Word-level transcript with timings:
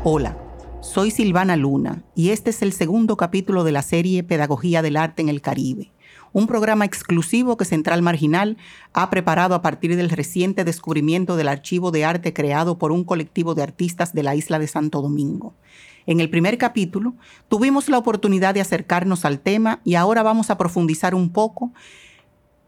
Hola, 0.03 0.48
soy 0.89 1.11
Silvana 1.11 1.57
Luna 1.57 2.03
y 2.15 2.31
este 2.31 2.49
es 2.49 2.63
el 2.63 2.73
segundo 2.73 3.19
capítulo 3.19 3.63
de 3.63 3.73
la 3.73 3.83
serie 3.83 4.23
Pedagogía 4.23 4.81
del 4.81 4.97
Arte 4.97 5.21
en 5.21 5.29
el 5.29 5.43
Caribe, 5.43 5.93
un 6.33 6.47
programa 6.47 6.87
exclusivo 6.87 7.59
que 7.59 7.67
Central 7.67 8.01
Marginal 8.01 8.57
ha 8.95 9.11
preparado 9.11 9.55
a 9.55 9.61
partir 9.61 9.97
del 9.97 10.09
reciente 10.09 10.65
descubrimiento 10.65 11.37
del 11.37 11.49
archivo 11.49 11.91
de 11.91 12.07
arte 12.07 12.33
creado 12.33 12.79
por 12.79 12.91
un 12.91 13.05
colectivo 13.05 13.55
de 13.55 13.65
artistas 13.65 14.15
de 14.15 14.23
la 14.23 14.35
isla 14.35 14.59
de 14.59 14.67
Santo 14.67 15.03
Domingo. 15.03 15.53
En 16.07 16.21
el 16.21 16.31
primer 16.31 16.57
capítulo 16.57 17.15
tuvimos 17.49 17.91
la 17.91 17.99
oportunidad 17.99 18.55
de 18.55 18.63
acercarnos 18.63 19.27
al 19.27 19.41
tema 19.41 19.81
y 19.85 19.95
ahora 19.95 20.23
vamos 20.23 20.49
a 20.49 20.57
profundizar 20.57 21.15
un 21.15 21.31
poco 21.31 21.71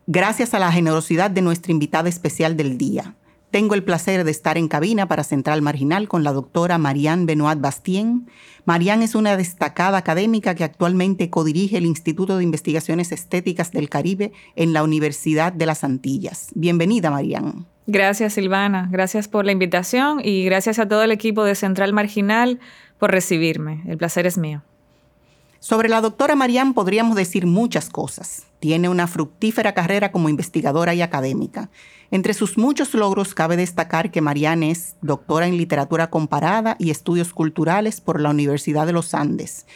gracias 0.07 0.52
a 0.52 0.59
la 0.59 0.71
generosidad 0.71 1.30
de 1.30 1.41
nuestra 1.41 1.73
invitada 1.73 2.10
especial 2.10 2.55
del 2.55 2.77
día, 2.77 3.15
tengo 3.50 3.74
el 3.74 3.82
placer 3.82 4.24
de 4.24 4.30
estar 4.30 4.56
en 4.56 4.68
cabina 4.68 5.09
para 5.09 5.24
Central 5.24 5.62
Marginal 5.62 6.09
con 6.09 6.22
la 6.22 6.32
doctora 6.32 6.78
Marianne 6.78 7.27
Benoit 7.27 7.60
Bastien. 7.60 8.28
Marianne 8.64 9.04
es 9.04 9.14
una 9.14 9.36
destacada 9.36 9.98
académica 9.98 10.54
que 10.54 10.64
actualmente 10.64 11.30
codirige 11.30 11.78
el 11.78 11.86
Instituto 11.86 12.36
de 12.36 12.45
Investigaciones 12.45 13.10
Estéticas 13.10 13.73
del 13.73 13.88
Caribe 13.88 14.32
en 14.54 14.73
la 14.73 14.84
Universidad 14.84 15.52
de 15.52 15.66
las 15.66 15.82
Antillas. 15.82 16.48
Bienvenida, 16.54 17.10
Marianne. 17.10 17.65
Gracias, 17.87 18.34
Silvana. 18.34 18.88
Gracias 18.92 19.26
por 19.26 19.45
la 19.45 19.52
invitación 19.52 20.20
y 20.23 20.45
gracias 20.45 20.79
a 20.79 20.87
todo 20.87 21.02
el 21.02 21.10
equipo 21.10 21.42
de 21.42 21.57
Central 21.57 21.92
Marginal 21.92 22.60
por 22.98 23.10
recibirme. 23.10 23.82
El 23.87 23.98
placer 23.98 24.26
es 24.26 24.38
mío. 24.38 24.62
Sobre 25.59 25.88
la 25.88 26.01
doctora 26.01 26.37
Marianne 26.37 26.73
podríamos 26.73 27.16
decir 27.16 27.46
muchas 27.46 27.90
cosas. 27.90 28.45
Tiene 28.60 28.88
una 28.88 29.07
fructífera 29.07 29.74
carrera 29.74 30.12
como 30.12 30.29
investigadora 30.29 30.95
y 30.95 31.02
académica. 31.02 31.68
Entre 32.13 32.35
sus 32.35 32.59
muchos 32.59 32.93
logros 32.93 33.35
cabe 33.35 33.57
destacar 33.57 34.11
que 34.11 34.21
Marianne 34.21 34.73
es 34.73 34.97
doctora 35.01 35.47
en 35.47 35.57
literatura 35.57 36.11
comparada 36.11 36.75
y 36.80 36.91
estudios 36.91 37.33
culturales 37.33 38.01
por 38.01 38.21
la 38.21 38.30
Universidad 38.30 38.85
de 38.87 38.93
los 38.93 39.15
Andes. 39.15 39.69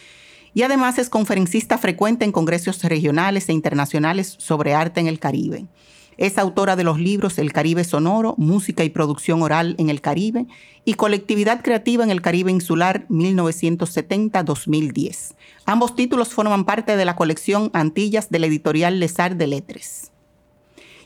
Y 0.53 0.63
además 0.63 0.97
es 0.97 1.07
conferencista 1.09 1.77
frecuente 1.77 2.25
en 2.25 2.33
congresos 2.33 2.83
regionales 2.83 3.47
e 3.47 3.53
internacionales 3.53 4.35
sobre 4.37 4.73
arte 4.73 4.99
en 4.99 5.07
el 5.07 5.19
Caribe. 5.19 5.67
Es 6.17 6.37
autora 6.37 6.75
de 6.75 6.83
los 6.83 6.99
libros 6.99 7.39
El 7.39 7.53
Caribe 7.53 7.85
Sonoro, 7.85 8.35
Música 8.37 8.83
y 8.83 8.89
Producción 8.89 9.41
Oral 9.41 9.75
en 9.77 9.89
el 9.89 10.01
Caribe 10.01 10.45
y 10.83 10.95
Colectividad 10.95 11.61
Creativa 11.61 12.03
en 12.03 12.11
el 12.11 12.21
Caribe 12.21 12.51
Insular 12.51 13.07
1970-2010. 13.09 15.35
Ambos 15.65 15.95
títulos 15.95 16.27
forman 16.29 16.65
parte 16.65 16.97
de 16.97 17.05
la 17.05 17.15
colección 17.15 17.71
Antillas 17.73 18.29
de 18.29 18.39
la 18.39 18.47
editorial 18.47 18.99
Lesar 18.99 19.37
de 19.37 19.47
Letres 19.47 20.11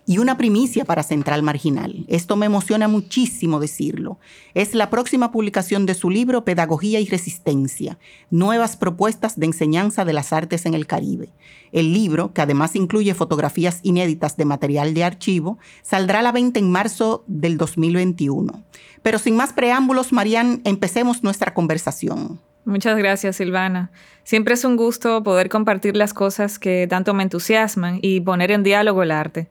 y 0.09 0.17
una 0.17 0.37
primicia 0.37 0.85
para 0.85 1.03
Central 1.03 1.43
Marginal. 1.43 2.03
Esto 2.07 2.35
me 2.35 2.47
emociona 2.47 2.87
muchísimo 2.87 3.59
decirlo. 3.59 4.17
Es 4.55 4.73
la 4.73 4.89
próxima 4.89 5.31
publicación 5.31 5.85
de 5.85 5.93
su 5.93 6.09
libro 6.09 6.43
Pedagogía 6.43 6.99
y 6.99 7.05
Resistencia, 7.05 7.99
Nuevas 8.31 8.75
Propuestas 8.75 9.39
de 9.39 9.45
Enseñanza 9.45 10.05
de 10.05 10.13
las 10.13 10.33
Artes 10.33 10.65
en 10.65 10.73
el 10.73 10.87
Caribe. 10.87 11.29
El 11.71 11.93
libro, 11.93 12.33
que 12.33 12.41
además 12.41 12.75
incluye 12.75 13.13
fotografías 13.13 13.81
inéditas 13.83 14.35
de 14.35 14.45
material 14.45 14.95
de 14.95 15.03
archivo, 15.03 15.59
saldrá 15.83 16.21
a 16.21 16.23
la 16.23 16.31
venta 16.31 16.57
en 16.57 16.71
marzo 16.71 17.23
del 17.27 17.59
2021. 17.59 18.63
Pero 19.03 19.19
sin 19.19 19.35
más 19.35 19.53
preámbulos, 19.53 20.11
Marian, 20.11 20.61
empecemos 20.63 21.21
nuestra 21.21 21.53
conversación. 21.53 22.39
Muchas 22.65 22.97
gracias, 22.97 23.35
Silvana. 23.35 23.91
Siempre 24.23 24.55
es 24.55 24.65
un 24.65 24.75
gusto 24.75 25.21
poder 25.21 25.49
compartir 25.49 25.95
las 25.95 26.15
cosas 26.15 26.57
que 26.57 26.87
tanto 26.87 27.13
me 27.13 27.21
entusiasman 27.21 27.99
y 28.01 28.21
poner 28.21 28.49
en 28.49 28.63
diálogo 28.63 29.03
el 29.03 29.11
arte. 29.11 29.49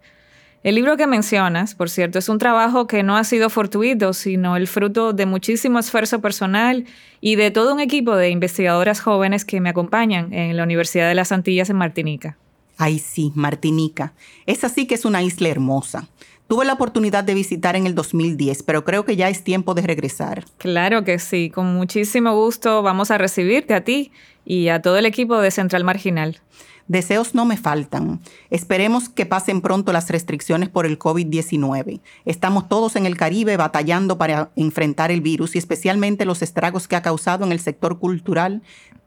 El 0.65 0.75
libro 0.75 0.97
que 0.97 1.07
mencionas, 1.07 1.77
por 1.77 1.89
cierto, 1.89 2.19
es 2.19 2.29
un 2.29 2.39
trabajo 2.39 2.89
que 2.89 3.05
no 3.05 3.17
ha 3.17 3.23
sido 3.23 3.49
fortuito, 3.49 4.13
sino 4.13 4.57
el 4.57 4.67
fruto 4.67 5.13
de 5.13 5.25
muchísimo 5.25 5.79
esfuerzo 5.79 6.21
personal 6.21 6.85
y 7.21 7.37
de 7.37 7.53
todo 7.53 7.73
un 7.73 7.81
equipo 7.81 8.17
de 8.17 8.31
investigadoras 8.31 9.01
jóvenes 9.01 9.45
que 9.45 9.61
me 9.61 9.69
acompañan 9.69 10.33
en 10.33 10.57
la 10.57 10.65
Universidad 10.65 11.09
de 11.09 11.15
las 11.15 11.31
Antillas 11.31 11.71
en 11.71 11.77
Martinica. 11.77 12.39
Ay, 12.77 12.99
sí, 12.99 13.31
Martinica. 13.37 14.15
Esa 14.47 14.69
sí 14.69 14.87
que 14.87 14.97
es 14.97 15.05
una 15.05 15.23
isla 15.23 15.49
hermosa. 15.49 16.09
Tuve 16.49 16.65
la 16.65 16.73
oportunidad 16.73 17.23
de 17.23 17.35
visitar 17.35 17.77
en 17.77 17.87
el 17.87 17.95
2010, 17.95 18.63
pero 18.65 18.85
creo 18.85 19.05
que 19.05 19.17
ya 19.17 19.29
es 19.29 19.45
tiempo 19.45 19.75
de 19.75 19.83
regresar. 19.83 20.45
Claro 20.57 21.05
que 21.05 21.19
sí, 21.19 21.51
con 21.51 21.75
muchísimo 21.75 22.35
gusto 22.35 22.83
vamos 22.83 23.11
a 23.11 23.19
recibirte 23.19 23.75
a 23.75 23.85
ti 23.85 24.11
y 24.45 24.69
a 24.69 24.83
todo 24.83 24.97
el 24.97 25.07
equipo 25.07 25.41
de 25.41 25.51
Central 25.51 25.85
Marginal. 25.85 26.41
Deseos 26.89 27.35
no 27.35 27.45
me 27.45 27.59
faltan. 27.59 28.21
Esperemos 28.49 29.11
que 29.11 29.27
pasen 29.27 29.61
pronto 29.61 29.93
las 29.93 30.09
restricciones 30.11 30.71
por 30.71 30.87
el 30.87 30.99
COVID-19. 30.99 32.01
Estamos 32.25 32.69
todos 32.69 32.97
en 32.97 33.05
el 33.05 33.17
Caribe 33.17 33.59
batallando 33.59 34.17
para 34.17 34.51
enfrentar 34.57 35.11
el 35.11 35.21
virus 35.21 35.55
y 35.55 35.59
especialmente 35.59 36.25
los 36.25 36.41
estragos 36.41 36.89
que 36.89 36.97
ha 36.97 37.03
causado 37.03 37.45
en 37.45 37.53
el 37.53 37.61
sector 37.61 37.99
cultural 37.99 38.63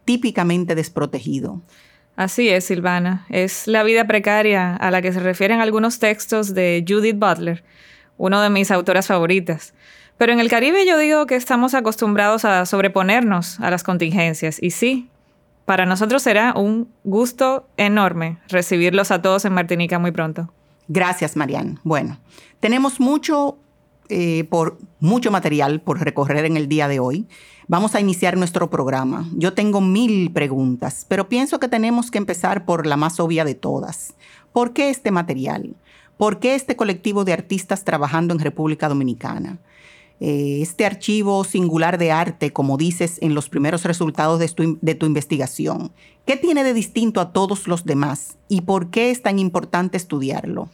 típicamente 0.05 0.75
desprotegido. 0.75 1.61
Así 2.15 2.49
es, 2.49 2.65
Silvana. 2.65 3.25
Es 3.29 3.67
la 3.67 3.83
vida 3.83 4.05
precaria 4.05 4.75
a 4.75 4.91
la 4.91 5.01
que 5.01 5.11
se 5.11 5.19
refieren 5.19 5.59
algunos 5.59 5.99
textos 5.99 6.53
de 6.53 6.85
Judith 6.87 7.17
Butler, 7.17 7.63
uno 8.17 8.41
de 8.41 8.49
mis 8.49 8.69
autoras 8.69 9.07
favoritas. 9.07 9.73
Pero 10.17 10.33
en 10.33 10.39
el 10.39 10.49
Caribe 10.49 10.85
yo 10.85 10.99
digo 10.99 11.25
que 11.25 11.35
estamos 11.35 11.73
acostumbrados 11.73 12.45
a 12.45 12.67
sobreponernos 12.67 13.59
a 13.59 13.71
las 13.71 13.83
contingencias. 13.83 14.61
Y 14.61 14.69
sí, 14.69 15.09
para 15.71 15.85
nosotros 15.85 16.21
será 16.21 16.53
un 16.53 16.89
gusto 17.05 17.65
enorme 17.77 18.39
recibirlos 18.49 19.09
a 19.09 19.21
todos 19.21 19.45
en 19.45 19.53
Martinica 19.53 19.99
muy 19.99 20.11
pronto. 20.11 20.51
Gracias, 20.89 21.37
Marianne. 21.37 21.77
Bueno, 21.85 22.19
tenemos 22.59 22.99
mucho, 22.99 23.57
eh, 24.09 24.43
por, 24.49 24.79
mucho 24.99 25.31
material 25.31 25.79
por 25.79 26.01
recorrer 26.01 26.43
en 26.43 26.57
el 26.57 26.67
día 26.67 26.89
de 26.89 26.99
hoy. 26.99 27.25
Vamos 27.69 27.95
a 27.95 28.01
iniciar 28.01 28.35
nuestro 28.35 28.69
programa. 28.69 29.29
Yo 29.33 29.53
tengo 29.53 29.79
mil 29.79 30.33
preguntas, 30.33 31.05
pero 31.07 31.29
pienso 31.29 31.57
que 31.61 31.69
tenemos 31.69 32.11
que 32.11 32.17
empezar 32.17 32.65
por 32.65 32.85
la 32.85 32.97
más 32.97 33.21
obvia 33.21 33.45
de 33.45 33.55
todas. 33.55 34.15
¿Por 34.51 34.73
qué 34.73 34.89
este 34.89 35.09
material? 35.09 35.77
¿Por 36.17 36.39
qué 36.39 36.53
este 36.55 36.75
colectivo 36.75 37.23
de 37.23 37.31
artistas 37.31 37.85
trabajando 37.85 38.33
en 38.33 38.41
República 38.41 38.89
Dominicana? 38.89 39.59
Eh, 40.23 40.59
este 40.61 40.85
archivo 40.85 41.43
singular 41.43 41.97
de 41.97 42.11
arte, 42.11 42.53
como 42.53 42.77
dices 42.77 43.17
en 43.23 43.33
los 43.33 43.49
primeros 43.49 43.83
resultados 43.85 44.39
de 44.39 44.95
tu, 44.95 45.05
investigación? 45.07 45.91
¿Qué 46.27 46.37
tiene 46.37 46.63
de 46.63 46.75
distinto 46.75 47.21
a 47.21 47.33
todos 47.33 47.67
los 47.67 47.85
demás 47.85 48.37
y 48.47 48.61
por 48.61 48.91
qué 48.91 49.09
es 49.09 49.23
tan 49.23 49.39
importante 49.39 49.97
estudiarlo? 49.97 50.69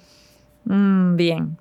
Mm, 0.66 1.16
bien. 1.16 1.58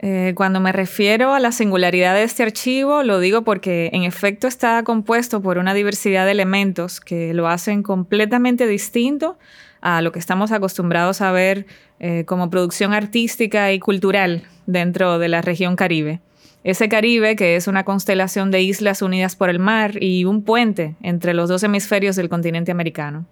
Eh, 0.00 0.32
cuando 0.34 0.58
me 0.58 0.72
refiero 0.72 1.32
a 1.32 1.38
la 1.38 1.52
singularidad 1.52 2.14
de 2.14 2.24
este 2.24 2.42
archivo, 2.42 3.04
lo 3.04 3.20
digo 3.20 3.42
porque 3.42 3.90
en 3.92 4.02
efecto 4.02 4.48
está 4.48 4.82
compuesto 4.82 5.40
por 5.40 5.58
una 5.58 5.74
diversidad 5.74 6.24
de 6.24 6.32
elementos 6.32 7.00
que 7.00 7.34
lo 7.34 7.46
hacen 7.46 7.84
completamente 7.84 8.66
distinto 8.66 9.38
a 9.80 10.02
lo 10.02 10.10
que 10.10 10.18
estamos 10.18 10.50
acostumbrados 10.50 11.20
a 11.20 11.30
ver 11.30 11.66
eh, 12.00 12.24
como 12.26 12.50
producción 12.50 12.92
artística 12.92 13.72
y 13.72 13.78
cultural 13.78 14.42
dentro 14.66 15.20
de 15.20 15.28
la 15.28 15.40
región 15.40 15.76
caribe. 15.76 16.20
Ese 16.68 16.90
Caribe, 16.90 17.34
que 17.34 17.56
es 17.56 17.66
una 17.66 17.84
constelación 17.86 18.50
de 18.50 18.60
islas 18.60 19.00
unidas 19.00 19.36
por 19.36 19.48
el 19.48 19.58
mar 19.58 20.02
y 20.02 20.26
un 20.26 20.42
puente 20.42 20.96
entre 21.00 21.32
los 21.32 21.48
dos 21.48 21.62
hemisferios 21.62 22.14
del 22.14 22.28
continente 22.28 22.70
americano. 22.70 23.24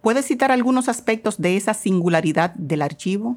¿Puedes 0.00 0.26
citar 0.26 0.50
algunos 0.50 0.88
aspectos 0.88 1.40
de 1.40 1.56
esa 1.56 1.74
singularidad 1.74 2.54
del 2.56 2.82
archivo? 2.82 3.36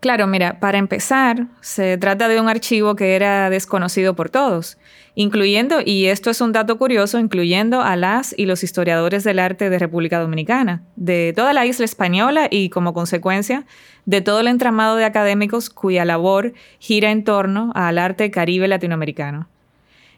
Claro, 0.00 0.28
mira, 0.28 0.60
para 0.60 0.78
empezar, 0.78 1.48
se 1.60 1.98
trata 1.98 2.28
de 2.28 2.40
un 2.40 2.48
archivo 2.48 2.94
que 2.94 3.16
era 3.16 3.50
desconocido 3.50 4.14
por 4.14 4.30
todos, 4.30 4.78
incluyendo, 5.16 5.80
y 5.84 6.06
esto 6.06 6.30
es 6.30 6.40
un 6.40 6.52
dato 6.52 6.78
curioso, 6.78 7.18
incluyendo 7.18 7.82
a 7.82 7.96
las 7.96 8.32
y 8.38 8.46
los 8.46 8.62
historiadores 8.62 9.24
del 9.24 9.40
arte 9.40 9.70
de 9.70 9.78
República 9.80 10.20
Dominicana, 10.20 10.84
de 10.94 11.32
toda 11.34 11.52
la 11.52 11.66
isla 11.66 11.84
española 11.84 12.46
y, 12.48 12.70
como 12.70 12.94
consecuencia, 12.94 13.66
de 14.06 14.20
todo 14.20 14.38
el 14.38 14.46
entramado 14.46 14.94
de 14.94 15.04
académicos 15.04 15.68
cuya 15.68 16.04
labor 16.04 16.52
gira 16.78 17.10
en 17.10 17.24
torno 17.24 17.72
al 17.74 17.98
arte 17.98 18.30
caribe 18.30 18.68
latinoamericano. 18.68 19.48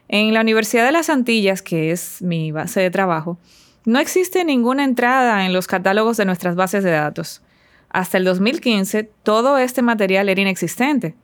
En 0.08 0.34
la 0.34 0.42
Universidad 0.42 0.84
de 0.84 0.92
las 0.92 1.08
Antillas, 1.08 1.62
que 1.62 1.90
es 1.90 2.20
mi 2.20 2.52
base 2.52 2.80
de 2.80 2.90
trabajo, 2.90 3.38
no 3.86 3.98
existe 3.98 4.44
ninguna 4.44 4.84
entrada 4.84 5.46
en 5.46 5.54
los 5.54 5.66
catálogos 5.66 6.18
de 6.18 6.26
nuestras 6.26 6.54
bases 6.54 6.84
de 6.84 6.90
datos. 6.90 7.40
Hasta 7.90 8.18
el 8.18 8.24
2015, 8.24 9.10
todo 9.22 9.58
este 9.58 9.82
material 9.82 10.28
era 10.28 10.40
inexistente 10.40 11.14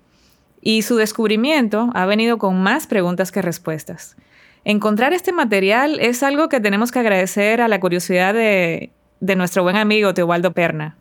y 0.60 0.82
su 0.82 0.96
descubrimiento 0.96 1.90
ha 1.94 2.06
venido 2.06 2.38
con 2.38 2.60
más 2.60 2.88
preguntas 2.88 3.30
que 3.30 3.40
respuestas. 3.40 4.16
Encontrar 4.64 5.12
este 5.12 5.30
material 5.30 6.00
es 6.00 6.24
algo 6.24 6.48
que 6.48 6.60
tenemos 6.60 6.90
que 6.90 6.98
agradecer 6.98 7.60
a 7.60 7.68
la 7.68 7.78
curiosidad 7.78 8.34
de, 8.34 8.90
de 9.20 9.36
nuestro 9.36 9.62
buen 9.62 9.76
amigo 9.76 10.12
Teobaldo 10.12 10.52
Perna. 10.52 10.96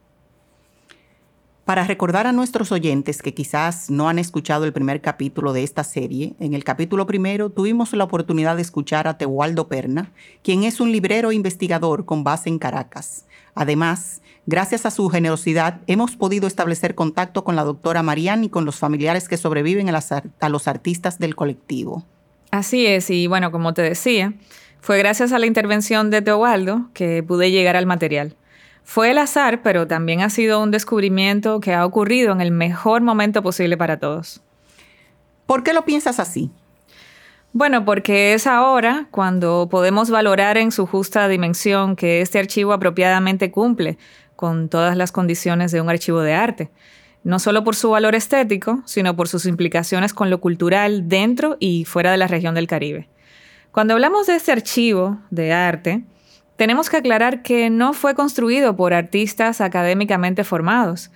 Para 1.65 1.83
recordar 1.83 2.27
a 2.27 2.31
nuestros 2.31 2.71
oyentes 2.71 3.23
que 3.23 3.33
quizás 3.33 3.89
no 3.89 4.07
han 4.07 4.19
escuchado 4.19 4.65
el 4.65 4.73
primer 4.73 5.01
capítulo 5.01 5.51
de 5.51 5.63
esta 5.63 5.83
serie, 5.83 6.35
en 6.39 6.53
el 6.53 6.63
capítulo 6.63 7.07
primero 7.07 7.49
tuvimos 7.49 7.91
la 7.93 8.03
oportunidad 8.03 8.55
de 8.55 8.61
escuchar 8.61 9.07
a 9.07 9.17
Teobaldo 9.17 9.67
Perna, 9.67 10.11
quien 10.43 10.63
es 10.63 10.79
un 10.79 10.91
librero 10.91 11.31
investigador 11.31 12.05
con 12.05 12.23
base 12.23 12.49
en 12.49 12.59
Caracas. 12.59 13.25
Además, 13.55 14.21
gracias 14.45 14.85
a 14.85 14.91
su 14.91 15.09
generosidad, 15.09 15.79
hemos 15.87 16.15
podido 16.15 16.45
establecer 16.45 16.93
contacto 16.93 17.43
con 17.43 17.55
la 17.55 17.63
doctora 17.63 18.03
Marian 18.03 18.43
y 18.43 18.49
con 18.49 18.65
los 18.65 18.75
familiares 18.75 19.27
que 19.27 19.37
sobreviven 19.37 19.89
a, 19.89 19.99
a 20.39 20.49
los 20.49 20.67
artistas 20.67 21.17
del 21.17 21.35
colectivo. 21.35 22.05
Así 22.51 22.85
es, 22.85 23.09
y 23.09 23.27
bueno, 23.27 23.51
como 23.51 23.73
te 23.73 23.81
decía, 23.81 24.33
fue 24.81 24.97
gracias 24.97 25.31
a 25.31 25.39
la 25.39 25.47
intervención 25.47 26.11
de 26.11 26.21
Teobaldo 26.21 26.89
que 26.93 27.23
pude 27.23 27.49
llegar 27.49 27.75
al 27.75 27.85
material. 27.85 28.35
Fue 28.83 29.09
el 29.09 29.17
azar, 29.17 29.63
pero 29.63 29.87
también 29.87 30.21
ha 30.21 30.29
sido 30.29 30.61
un 30.61 30.69
descubrimiento 30.69 31.59
que 31.59 31.73
ha 31.73 31.85
ocurrido 31.85 32.31
en 32.33 32.39
el 32.39 32.51
mejor 32.51 33.01
momento 33.01 33.41
posible 33.41 33.77
para 33.77 33.97
todos. 33.97 34.43
¿Por 35.47 35.63
qué 35.63 35.73
lo 35.73 35.85
piensas 35.85 36.19
así? 36.19 36.51
Bueno, 37.57 37.85
porque 37.85 38.33
es 38.33 38.47
ahora 38.47 39.07
cuando 39.11 39.69
podemos 39.71 40.09
valorar 40.09 40.57
en 40.57 40.73
su 40.73 40.85
justa 40.85 41.29
dimensión 41.29 41.95
que 41.95 42.19
este 42.19 42.37
archivo 42.37 42.73
apropiadamente 42.73 43.49
cumple 43.49 43.97
con 44.35 44.67
todas 44.67 44.97
las 44.97 45.13
condiciones 45.13 45.71
de 45.71 45.79
un 45.79 45.89
archivo 45.89 46.19
de 46.19 46.33
arte, 46.33 46.69
no 47.23 47.39
solo 47.39 47.63
por 47.63 47.77
su 47.77 47.91
valor 47.91 48.13
estético, 48.13 48.83
sino 48.83 49.15
por 49.15 49.29
sus 49.29 49.45
implicaciones 49.45 50.13
con 50.13 50.29
lo 50.29 50.41
cultural 50.41 51.07
dentro 51.07 51.55
y 51.61 51.85
fuera 51.85 52.11
de 52.11 52.17
la 52.17 52.27
región 52.27 52.55
del 52.55 52.67
Caribe. 52.67 53.07
Cuando 53.71 53.93
hablamos 53.93 54.27
de 54.27 54.35
este 54.35 54.51
archivo 54.51 55.19
de 55.29 55.53
arte, 55.53 56.03
tenemos 56.57 56.89
que 56.89 56.97
aclarar 56.97 57.41
que 57.41 57.69
no 57.69 57.93
fue 57.93 58.15
construido 58.15 58.75
por 58.75 58.93
artistas 58.93 59.61
académicamente 59.61 60.43
formados, 60.43 61.09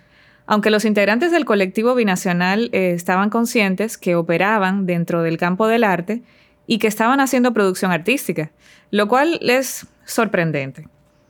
aunque 0.49 0.71
los 0.71 0.83
integrantes 0.83 1.31
del 1.31 1.45
colectivo 1.45 1.93
binacional 1.93 2.71
eh, 2.73 2.93
estaban 2.95 3.29
conscientes 3.29 3.99
que 3.99 4.15
operaban 4.15 4.87
dentro 4.87 5.21
del 5.21 5.37
campo 5.37 5.67
del 5.67 5.83
arte 5.83 6.23
y 6.65 6.79
que 6.79 6.87
estaban 6.87 7.19
haciendo 7.19 7.53
producción 7.53 7.91
artística, 7.91 8.49
lo 8.89 9.07
cual 9.07 9.37
es 9.43 9.85
sorprendente. 10.05 10.87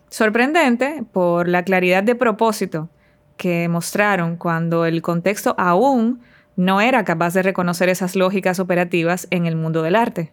Sorprendente 0.08 1.04
por 1.12 1.50
la 1.50 1.66
claridad 1.66 2.02
de 2.02 2.16
propósito 2.16 2.88
que 3.36 3.68
mostraron 3.68 4.38
cuando 4.38 4.86
el 4.86 5.02
contexto 5.02 5.54
aún 5.58 6.22
no 6.56 6.80
era 6.80 7.04
capaz 7.04 7.34
de 7.34 7.44
reconocer 7.44 7.90
esas 7.90 8.16
lógicas 8.16 8.58
operativas 8.62 9.28
en 9.32 9.48
el 9.48 9.58
mundo 9.58 9.82
del 9.82 9.98
arte. 9.98 10.32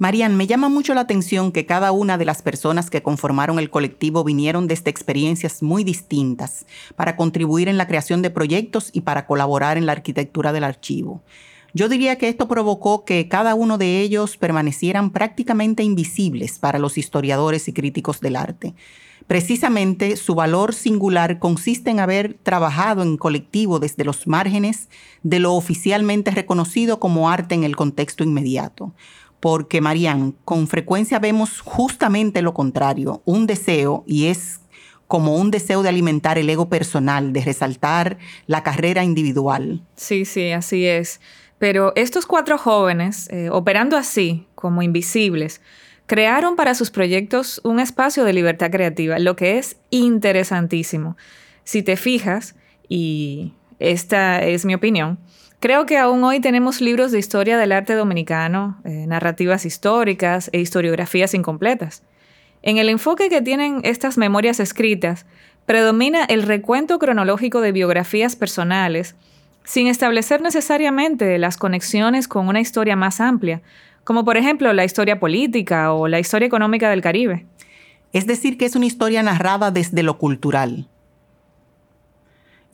Marian, 0.00 0.36
me 0.36 0.46
llama 0.46 0.68
mucho 0.68 0.94
la 0.94 1.00
atención 1.00 1.50
que 1.50 1.66
cada 1.66 1.90
una 1.90 2.18
de 2.18 2.24
las 2.24 2.40
personas 2.40 2.88
que 2.88 3.02
conformaron 3.02 3.58
el 3.58 3.68
colectivo 3.68 4.22
vinieron 4.22 4.68
desde 4.68 4.90
experiencias 4.90 5.60
muy 5.60 5.82
distintas 5.82 6.66
para 6.94 7.16
contribuir 7.16 7.68
en 7.68 7.76
la 7.78 7.88
creación 7.88 8.22
de 8.22 8.30
proyectos 8.30 8.90
y 8.92 9.00
para 9.00 9.26
colaborar 9.26 9.76
en 9.76 9.86
la 9.86 9.92
arquitectura 9.92 10.52
del 10.52 10.62
archivo. 10.62 11.20
Yo 11.74 11.88
diría 11.88 12.16
que 12.16 12.28
esto 12.28 12.46
provocó 12.46 13.04
que 13.04 13.26
cada 13.26 13.56
uno 13.56 13.76
de 13.76 14.00
ellos 14.00 14.36
permanecieran 14.36 15.10
prácticamente 15.10 15.82
invisibles 15.82 16.60
para 16.60 16.78
los 16.78 16.96
historiadores 16.96 17.66
y 17.66 17.72
críticos 17.72 18.20
del 18.20 18.36
arte. 18.36 18.74
Precisamente 19.26 20.16
su 20.16 20.36
valor 20.36 20.74
singular 20.74 21.40
consiste 21.40 21.90
en 21.90 21.98
haber 21.98 22.34
trabajado 22.42 23.02
en 23.02 23.16
colectivo 23.16 23.80
desde 23.80 24.04
los 24.04 24.28
márgenes 24.28 24.88
de 25.24 25.40
lo 25.40 25.54
oficialmente 25.54 26.30
reconocido 26.30 27.00
como 27.00 27.28
arte 27.28 27.56
en 27.56 27.64
el 27.64 27.74
contexto 27.74 28.22
inmediato 28.22 28.94
porque 29.40 29.80
Marian, 29.80 30.32
con 30.44 30.66
frecuencia 30.66 31.18
vemos 31.18 31.60
justamente 31.60 32.42
lo 32.42 32.54
contrario, 32.54 33.22
un 33.24 33.46
deseo, 33.46 34.04
y 34.06 34.26
es 34.26 34.60
como 35.06 35.36
un 35.36 35.50
deseo 35.50 35.82
de 35.82 35.88
alimentar 35.88 36.38
el 36.38 36.50
ego 36.50 36.68
personal, 36.68 37.32
de 37.32 37.40
resaltar 37.40 38.18
la 38.46 38.62
carrera 38.62 39.04
individual. 39.04 39.82
Sí, 39.96 40.24
sí, 40.24 40.52
así 40.52 40.86
es. 40.86 41.20
Pero 41.58 41.92
estos 41.96 42.26
cuatro 42.26 42.58
jóvenes, 42.58 43.28
eh, 43.30 43.48
operando 43.50 43.96
así, 43.96 44.46
como 44.54 44.82
invisibles, 44.82 45.60
crearon 46.06 46.56
para 46.56 46.74
sus 46.74 46.90
proyectos 46.90 47.60
un 47.64 47.80
espacio 47.80 48.24
de 48.24 48.32
libertad 48.32 48.70
creativa, 48.70 49.18
lo 49.18 49.34
que 49.34 49.58
es 49.58 49.76
interesantísimo. 49.90 51.16
Si 51.64 51.82
te 51.82 51.96
fijas, 51.96 52.54
y 52.88 53.54
esta 53.78 54.42
es 54.44 54.64
mi 54.64 54.74
opinión, 54.74 55.18
Creo 55.60 55.86
que 55.86 55.98
aún 55.98 56.22
hoy 56.22 56.38
tenemos 56.38 56.80
libros 56.80 57.10
de 57.10 57.18
historia 57.18 57.58
del 57.58 57.72
arte 57.72 57.94
dominicano, 57.94 58.78
eh, 58.84 59.06
narrativas 59.08 59.64
históricas 59.66 60.50
e 60.52 60.60
historiografías 60.60 61.34
incompletas. 61.34 62.04
En 62.62 62.78
el 62.78 62.88
enfoque 62.88 63.28
que 63.28 63.42
tienen 63.42 63.80
estas 63.82 64.18
memorias 64.18 64.60
escritas, 64.60 65.26
predomina 65.66 66.24
el 66.24 66.44
recuento 66.44 67.00
cronológico 67.00 67.60
de 67.60 67.72
biografías 67.72 68.36
personales, 68.36 69.16
sin 69.64 69.88
establecer 69.88 70.42
necesariamente 70.42 71.36
las 71.38 71.56
conexiones 71.56 72.28
con 72.28 72.46
una 72.46 72.60
historia 72.60 72.94
más 72.94 73.20
amplia, 73.20 73.60
como 74.04 74.24
por 74.24 74.36
ejemplo 74.36 74.72
la 74.72 74.84
historia 74.84 75.18
política 75.18 75.92
o 75.92 76.06
la 76.06 76.20
historia 76.20 76.46
económica 76.46 76.88
del 76.88 77.02
Caribe. 77.02 77.46
Es 78.12 78.28
decir, 78.28 78.58
que 78.58 78.64
es 78.64 78.76
una 78.76 78.86
historia 78.86 79.24
narrada 79.24 79.72
desde 79.72 80.04
lo 80.04 80.18
cultural, 80.18 80.88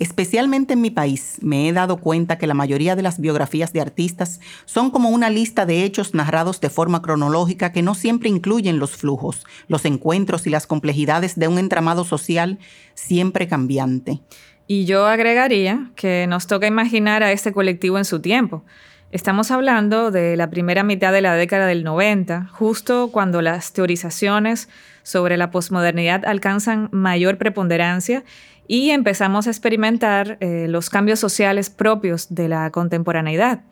Especialmente 0.00 0.72
en 0.72 0.80
mi 0.80 0.90
país, 0.90 1.36
me 1.40 1.68
he 1.68 1.72
dado 1.72 1.98
cuenta 1.98 2.36
que 2.36 2.48
la 2.48 2.54
mayoría 2.54 2.96
de 2.96 3.02
las 3.02 3.20
biografías 3.20 3.72
de 3.72 3.80
artistas 3.80 4.40
son 4.64 4.90
como 4.90 5.10
una 5.10 5.30
lista 5.30 5.66
de 5.66 5.84
hechos 5.84 6.14
narrados 6.14 6.60
de 6.60 6.68
forma 6.68 7.00
cronológica 7.00 7.70
que 7.70 7.82
no 7.82 7.94
siempre 7.94 8.28
incluyen 8.28 8.80
los 8.80 8.96
flujos, 8.96 9.46
los 9.68 9.84
encuentros 9.84 10.48
y 10.48 10.50
las 10.50 10.66
complejidades 10.66 11.38
de 11.38 11.46
un 11.46 11.58
entramado 11.58 12.02
social 12.02 12.58
siempre 12.94 13.46
cambiante. 13.46 14.20
Y 14.66 14.84
yo 14.84 15.06
agregaría 15.06 15.92
que 15.94 16.26
nos 16.26 16.48
toca 16.48 16.66
imaginar 16.66 17.22
a 17.22 17.30
este 17.30 17.52
colectivo 17.52 17.96
en 17.96 18.04
su 18.04 18.20
tiempo. 18.20 18.64
Estamos 19.12 19.52
hablando 19.52 20.10
de 20.10 20.36
la 20.36 20.50
primera 20.50 20.82
mitad 20.82 21.12
de 21.12 21.20
la 21.20 21.36
década 21.36 21.66
del 21.66 21.84
90, 21.84 22.48
justo 22.52 23.10
cuando 23.12 23.42
las 23.42 23.72
teorizaciones 23.72 24.68
sobre 25.04 25.36
la 25.36 25.52
posmodernidad 25.52 26.24
alcanzan 26.24 26.88
mayor 26.90 27.38
preponderancia 27.38 28.24
y 28.66 28.90
empezamos 28.90 29.46
a 29.46 29.50
experimentar 29.50 30.38
eh, 30.40 30.66
los 30.68 30.90
cambios 30.90 31.20
sociales 31.20 31.70
propios 31.70 32.34
de 32.34 32.48
la 32.48 32.70
contemporaneidad. 32.70 33.62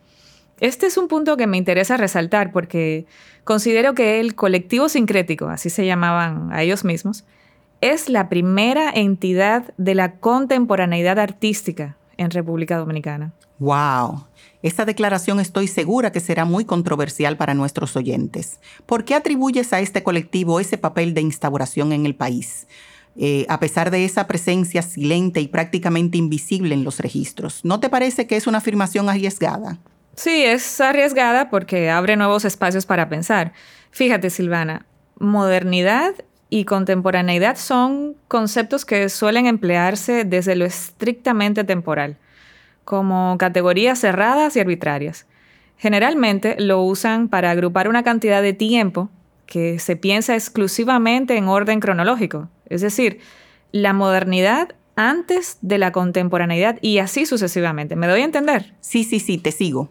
Este 0.60 0.86
es 0.86 0.96
un 0.96 1.08
punto 1.08 1.36
que 1.36 1.46
me 1.46 1.56
interesa 1.56 1.96
resaltar 1.96 2.52
porque 2.52 3.06
considero 3.44 3.94
que 3.94 4.20
el 4.20 4.34
colectivo 4.34 4.88
sincrético, 4.88 5.48
así 5.48 5.70
se 5.70 5.86
llamaban 5.86 6.52
a 6.52 6.62
ellos 6.62 6.84
mismos, 6.84 7.24
es 7.80 8.08
la 8.08 8.28
primera 8.28 8.90
entidad 8.90 9.74
de 9.76 9.96
la 9.96 10.16
contemporaneidad 10.16 11.18
artística 11.18 11.96
en 12.16 12.30
República 12.30 12.76
Dominicana. 12.76 13.32
¡Wow! 13.58 14.26
Esta 14.62 14.84
declaración 14.84 15.40
estoy 15.40 15.66
segura 15.66 16.12
que 16.12 16.20
será 16.20 16.44
muy 16.44 16.64
controversial 16.64 17.36
para 17.36 17.54
nuestros 17.54 17.96
oyentes. 17.96 18.60
¿Por 18.86 19.04
qué 19.04 19.16
atribuyes 19.16 19.72
a 19.72 19.80
este 19.80 20.04
colectivo 20.04 20.60
ese 20.60 20.78
papel 20.78 21.14
de 21.14 21.22
instauración 21.22 21.92
en 21.92 22.06
el 22.06 22.14
país? 22.14 22.68
Eh, 23.14 23.44
a 23.50 23.60
pesar 23.60 23.90
de 23.90 24.06
esa 24.06 24.26
presencia 24.26 24.80
silente 24.80 25.40
y 25.40 25.48
prácticamente 25.48 26.16
invisible 26.16 26.74
en 26.74 26.82
los 26.82 26.98
registros. 26.98 27.62
¿No 27.62 27.78
te 27.78 27.90
parece 27.90 28.26
que 28.26 28.36
es 28.36 28.46
una 28.46 28.58
afirmación 28.58 29.10
arriesgada? 29.10 29.78
Sí, 30.16 30.44
es 30.44 30.80
arriesgada 30.80 31.50
porque 31.50 31.90
abre 31.90 32.16
nuevos 32.16 32.46
espacios 32.46 32.86
para 32.86 33.10
pensar. 33.10 33.52
Fíjate, 33.90 34.30
Silvana, 34.30 34.86
modernidad 35.18 36.14
y 36.48 36.64
contemporaneidad 36.64 37.56
son 37.56 38.16
conceptos 38.28 38.84
que 38.84 39.08
suelen 39.08 39.46
emplearse 39.46 40.24
desde 40.24 40.56
lo 40.56 40.64
estrictamente 40.64 41.64
temporal, 41.64 42.16
como 42.84 43.36
categorías 43.38 43.98
cerradas 43.98 44.56
y 44.56 44.60
arbitrarias. 44.60 45.26
Generalmente 45.78 46.56
lo 46.58 46.82
usan 46.82 47.28
para 47.28 47.50
agrupar 47.50 47.88
una 47.88 48.02
cantidad 48.02 48.40
de 48.40 48.52
tiempo 48.52 49.10
que 49.46 49.78
se 49.78 49.96
piensa 49.96 50.34
exclusivamente 50.34 51.36
en 51.36 51.48
orden 51.48 51.80
cronológico, 51.80 52.48
es 52.74 52.80
decir, 52.80 53.20
la 53.72 53.92
modernidad 53.92 54.74
antes 54.96 55.58
de 55.62 55.78
la 55.78 55.92
contemporaneidad 55.92 56.78
y 56.82 56.98
así 56.98 57.26
sucesivamente. 57.26 57.96
¿Me 57.96 58.06
doy 58.06 58.20
a 58.20 58.24
entender? 58.24 58.74
Sí, 58.80 59.04
sí, 59.04 59.20
sí, 59.20 59.38
te 59.38 59.52
sigo. 59.52 59.90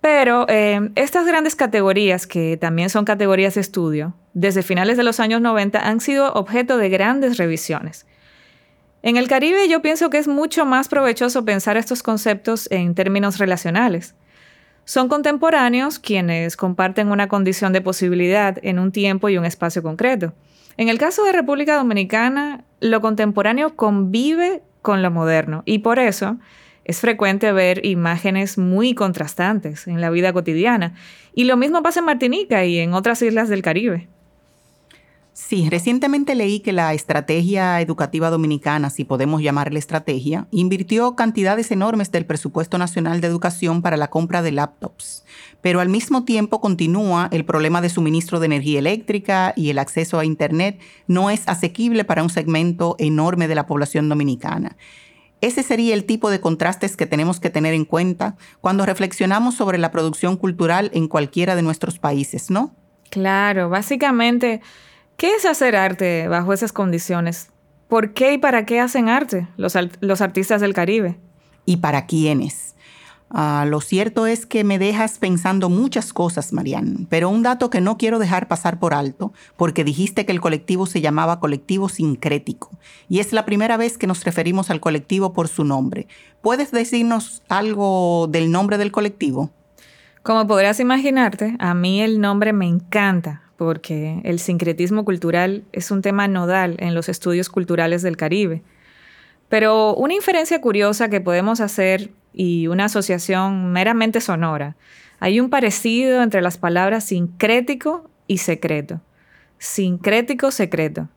Pero 0.00 0.46
eh, 0.48 0.90
estas 0.94 1.26
grandes 1.26 1.54
categorías, 1.54 2.26
que 2.26 2.56
también 2.56 2.88
son 2.88 3.04
categorías 3.04 3.54
de 3.54 3.60
estudio, 3.60 4.14
desde 4.32 4.62
finales 4.62 4.96
de 4.96 5.04
los 5.04 5.20
años 5.20 5.40
90 5.40 5.78
han 5.78 6.00
sido 6.00 6.32
objeto 6.32 6.78
de 6.78 6.88
grandes 6.88 7.36
revisiones. 7.36 8.06
En 9.02 9.16
el 9.16 9.28
Caribe 9.28 9.68
yo 9.68 9.82
pienso 9.82 10.10
que 10.10 10.18
es 10.18 10.28
mucho 10.28 10.64
más 10.64 10.88
provechoso 10.88 11.44
pensar 11.44 11.76
estos 11.76 12.02
conceptos 12.02 12.68
en 12.70 12.94
términos 12.94 13.38
relacionales. 13.38 14.14
Son 14.84 15.08
contemporáneos 15.08 15.98
quienes 15.98 16.56
comparten 16.56 17.10
una 17.10 17.28
condición 17.28 17.72
de 17.72 17.80
posibilidad 17.80 18.58
en 18.62 18.78
un 18.78 18.92
tiempo 18.92 19.28
y 19.28 19.38
un 19.38 19.44
espacio 19.44 19.82
concreto. 19.82 20.34
En 20.80 20.88
el 20.88 20.96
caso 20.96 21.24
de 21.24 21.32
República 21.32 21.76
Dominicana, 21.76 22.64
lo 22.80 23.02
contemporáneo 23.02 23.76
convive 23.76 24.62
con 24.80 25.02
lo 25.02 25.10
moderno 25.10 25.62
y 25.66 25.80
por 25.80 25.98
eso 25.98 26.38
es 26.86 27.02
frecuente 27.02 27.52
ver 27.52 27.84
imágenes 27.84 28.56
muy 28.56 28.94
contrastantes 28.94 29.86
en 29.86 30.00
la 30.00 30.08
vida 30.08 30.32
cotidiana. 30.32 30.94
Y 31.34 31.44
lo 31.44 31.58
mismo 31.58 31.82
pasa 31.82 32.00
en 32.00 32.06
Martinica 32.06 32.64
y 32.64 32.78
en 32.78 32.94
otras 32.94 33.20
islas 33.20 33.50
del 33.50 33.60
Caribe. 33.60 34.08
Sí, 35.48 35.68
recientemente 35.68 36.34
leí 36.34 36.60
que 36.60 36.72
la 36.72 36.92
estrategia 36.92 37.80
educativa 37.80 38.30
dominicana, 38.30 38.90
si 38.90 39.04
podemos 39.04 39.42
llamarle 39.42 39.78
estrategia, 39.78 40.46
invirtió 40.50 41.16
cantidades 41.16 41.70
enormes 41.72 42.12
del 42.12 42.26
presupuesto 42.26 42.76
nacional 42.76 43.20
de 43.20 43.28
educación 43.28 43.80
para 43.80 43.96
la 43.96 44.10
compra 44.10 44.42
de 44.42 44.52
laptops, 44.52 45.24
pero 45.62 45.80
al 45.80 45.88
mismo 45.88 46.24
tiempo 46.24 46.60
continúa 46.60 47.28
el 47.32 47.46
problema 47.46 47.80
de 47.80 47.88
suministro 47.88 48.38
de 48.38 48.46
energía 48.46 48.78
eléctrica 48.78 49.54
y 49.56 49.70
el 49.70 49.78
acceso 49.78 50.18
a 50.18 50.26
Internet 50.26 50.78
no 51.08 51.30
es 51.30 51.48
asequible 51.48 52.04
para 52.04 52.22
un 52.22 52.30
segmento 52.30 52.94
enorme 52.98 53.48
de 53.48 53.54
la 53.54 53.66
población 53.66 54.08
dominicana. 54.08 54.76
Ese 55.40 55.62
sería 55.62 55.94
el 55.94 56.04
tipo 56.04 56.30
de 56.30 56.40
contrastes 56.40 56.98
que 56.98 57.06
tenemos 57.06 57.40
que 57.40 57.50
tener 57.50 57.72
en 57.72 57.86
cuenta 57.86 58.36
cuando 58.60 58.84
reflexionamos 58.84 59.54
sobre 59.54 59.78
la 59.78 59.90
producción 59.90 60.36
cultural 60.36 60.90
en 60.92 61.08
cualquiera 61.08 61.56
de 61.56 61.62
nuestros 61.62 61.98
países, 61.98 62.50
¿no? 62.50 62.76
Claro, 63.08 63.70
básicamente 63.70 64.60
¿Qué 65.20 65.34
es 65.34 65.44
hacer 65.44 65.76
arte 65.76 66.28
bajo 66.28 66.54
esas 66.54 66.72
condiciones? 66.72 67.50
¿Por 67.88 68.14
qué 68.14 68.32
y 68.32 68.38
para 68.38 68.64
qué 68.64 68.80
hacen 68.80 69.10
arte 69.10 69.48
los, 69.58 69.76
artistas 69.76 70.62
del 70.62 70.72
Caribe? 70.72 71.18
¿Y 71.66 71.76
para 71.76 72.06
quiénes? 72.06 72.74
Ah, 73.28 73.66
lo 73.68 73.82
cierto 73.82 74.26
es 74.26 74.46
que 74.46 74.64
me 74.64 74.78
dejas 74.78 75.18
pensando 75.18 75.68
muchas 75.68 76.14
cosas, 76.14 76.54
Marianne, 76.54 77.06
pero 77.10 77.28
un 77.28 77.42
dato 77.42 77.68
que 77.68 77.82
no 77.82 77.98
quiero 77.98 78.18
dejar 78.18 78.48
pasar 78.48 78.78
por 78.78 78.94
alto, 78.94 79.34
porque 79.58 79.84
dijiste 79.84 80.24
que 80.24 80.32
el 80.32 80.40
colectivo 80.40 80.86
se 80.86 81.02
llamaba 81.02 81.38
colectivo 81.38 81.90
sincrético, 81.90 82.70
y 83.10 83.18
es 83.18 83.34
la 83.34 83.44
primera 83.44 83.76
vez 83.76 83.98
que 83.98 84.06
nos 84.06 84.24
referimos 84.24 84.70
al 84.70 84.80
colectivo 84.80 85.34
por 85.34 85.48
su 85.48 85.64
nombre. 85.64 86.08
¿Puedes 86.40 86.70
decirnos 86.70 87.42
algo 87.50 88.26
del 88.30 88.50
nombre 88.50 88.78
del 88.78 88.90
colectivo? 88.90 89.50
Como 90.22 90.46
podrás 90.46 90.80
imaginarte, 90.80 91.56
a 91.58 91.74
mí 91.74 92.00
el 92.00 92.22
nombre 92.22 92.54
me 92.54 92.66
encanta, 92.66 93.42
porque 93.60 94.22
el 94.24 94.38
sincretismo 94.38 95.04
cultural 95.04 95.64
es 95.72 95.90
un 95.90 96.00
tema 96.00 96.26
nodal 96.28 96.76
en 96.78 96.94
los 96.94 97.10
estudios 97.10 97.50
culturales 97.50 98.00
del 98.00 98.16
Caribe. 98.16 98.62
Pero 99.50 99.94
una 99.96 100.14
inferencia 100.14 100.62
curiosa 100.62 101.10
que 101.10 101.20
podemos 101.20 101.60
hacer 101.60 102.10
y 102.32 102.68
una 102.68 102.86
asociación 102.86 103.70
meramente 103.70 104.22
sonora, 104.22 104.76
hay 105.18 105.40
un 105.40 105.50
parecido 105.50 106.22
entre 106.22 106.40
las 106.40 106.56
palabras 106.56 107.04
sincrético 107.04 108.08
y 108.26 108.38
secreto. 108.38 109.02
Sincrético 109.58 110.52
secreto, 110.52 111.10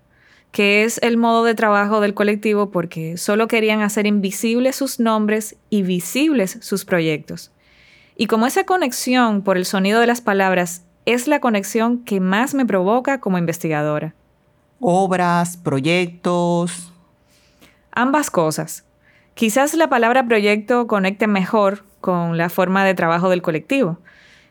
que 0.52 0.84
es 0.84 1.00
el 1.02 1.16
modo 1.16 1.46
de 1.46 1.56
trabajo 1.56 2.02
del 2.02 2.14
colectivo 2.14 2.72
porque 2.72 3.16
solo 3.16 3.48
querían 3.48 3.80
hacer 3.80 4.06
invisibles 4.06 4.76
sus 4.76 5.00
nombres 5.00 5.56
y 5.70 5.84
visibles 5.84 6.58
sus 6.60 6.84
proyectos. 6.84 7.54
Y 8.18 8.28
como 8.28 8.48
esa 8.48 8.66
conexión 8.66 9.44
por 9.44 9.56
el 9.56 9.64
sonido 9.64 10.02
de 10.02 10.08
las 10.08 10.20
palabras 10.20 10.84
es 11.06 11.28
la 11.28 11.40
conexión 11.40 12.04
que 12.04 12.20
más 12.20 12.54
me 12.54 12.66
provoca 12.66 13.20
como 13.20 13.38
investigadora. 13.38 14.14
Obras, 14.80 15.58
proyectos. 15.58 16.92
Ambas 17.92 18.30
cosas. 18.30 18.86
Quizás 19.34 19.74
la 19.74 19.90
palabra 19.90 20.28
proyecto 20.28 20.88
conecte 20.88 21.28
mejor 21.28 21.84
con 22.02 22.38
la 22.38 22.50
forma 22.50 22.86
de 22.86 22.94
trabajo 22.94 23.30
del 23.30 23.42
colectivo. 23.42 23.98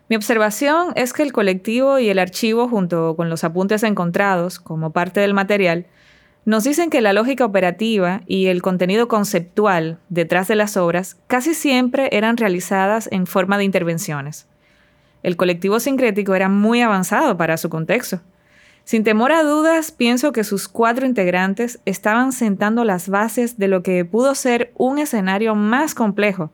Mi 0.09 0.17
observación 0.17 0.93
es 0.97 1.13
que 1.13 1.23
el 1.23 1.33
colectivo 1.33 1.99
y 1.99 2.09
el 2.09 2.19
archivo, 2.19 2.69
junto 2.69 3.15
con 3.17 3.31
los 3.31 3.45
apuntes 3.45 3.83
encontrados 3.83 4.59
como 4.59 4.91
parte 4.91 5.21
del 5.21 5.35
material, 5.35 5.87
nos 6.45 6.65
dicen 6.65 6.91
que 6.91 7.01
la 7.01 7.13
lógica 7.13 7.45
operativa 7.45 8.23
y 8.27 8.47
el 8.47 8.63
contenido 8.63 9.07
conceptual 9.07 9.99
detrás 10.09 10.49
de 10.49 10.57
las 10.57 10.77
obras 10.77 11.17
casi 11.29 11.55
siempre 11.55 12.09
eran 12.13 12.37
realizadas 12.37 13.09
en 13.13 13.27
forma 13.27 13.59
de 13.59 13.65
intervenciones. 13.65 14.49
El 15.23 15.37
colectivo 15.37 15.81
sincrético 15.81 16.35
era 16.35 16.49
muy 16.49 16.81
avanzado 16.81 17.37
para 17.37 17.57
su 17.57 17.69
contexto. 17.69 18.21
Sin 18.85 19.05
temor 19.05 19.31
a 19.31 19.45
dudas, 19.45 19.93
pienso 19.93 20.33
que 20.33 20.43
sus 20.43 20.67
cuatro 20.67 21.07
integrantes 21.07 21.81
estaban 21.85 22.33
sentando 22.33 22.85
las 22.85 23.09
bases 23.09 23.57
de 23.57 23.69
lo 23.69 23.83
que 23.83 24.05
pudo 24.05 24.35
ser 24.35 24.73
un 24.77 24.99
escenario 24.99 25.55
más 25.55 25.95
complejo 25.95 26.51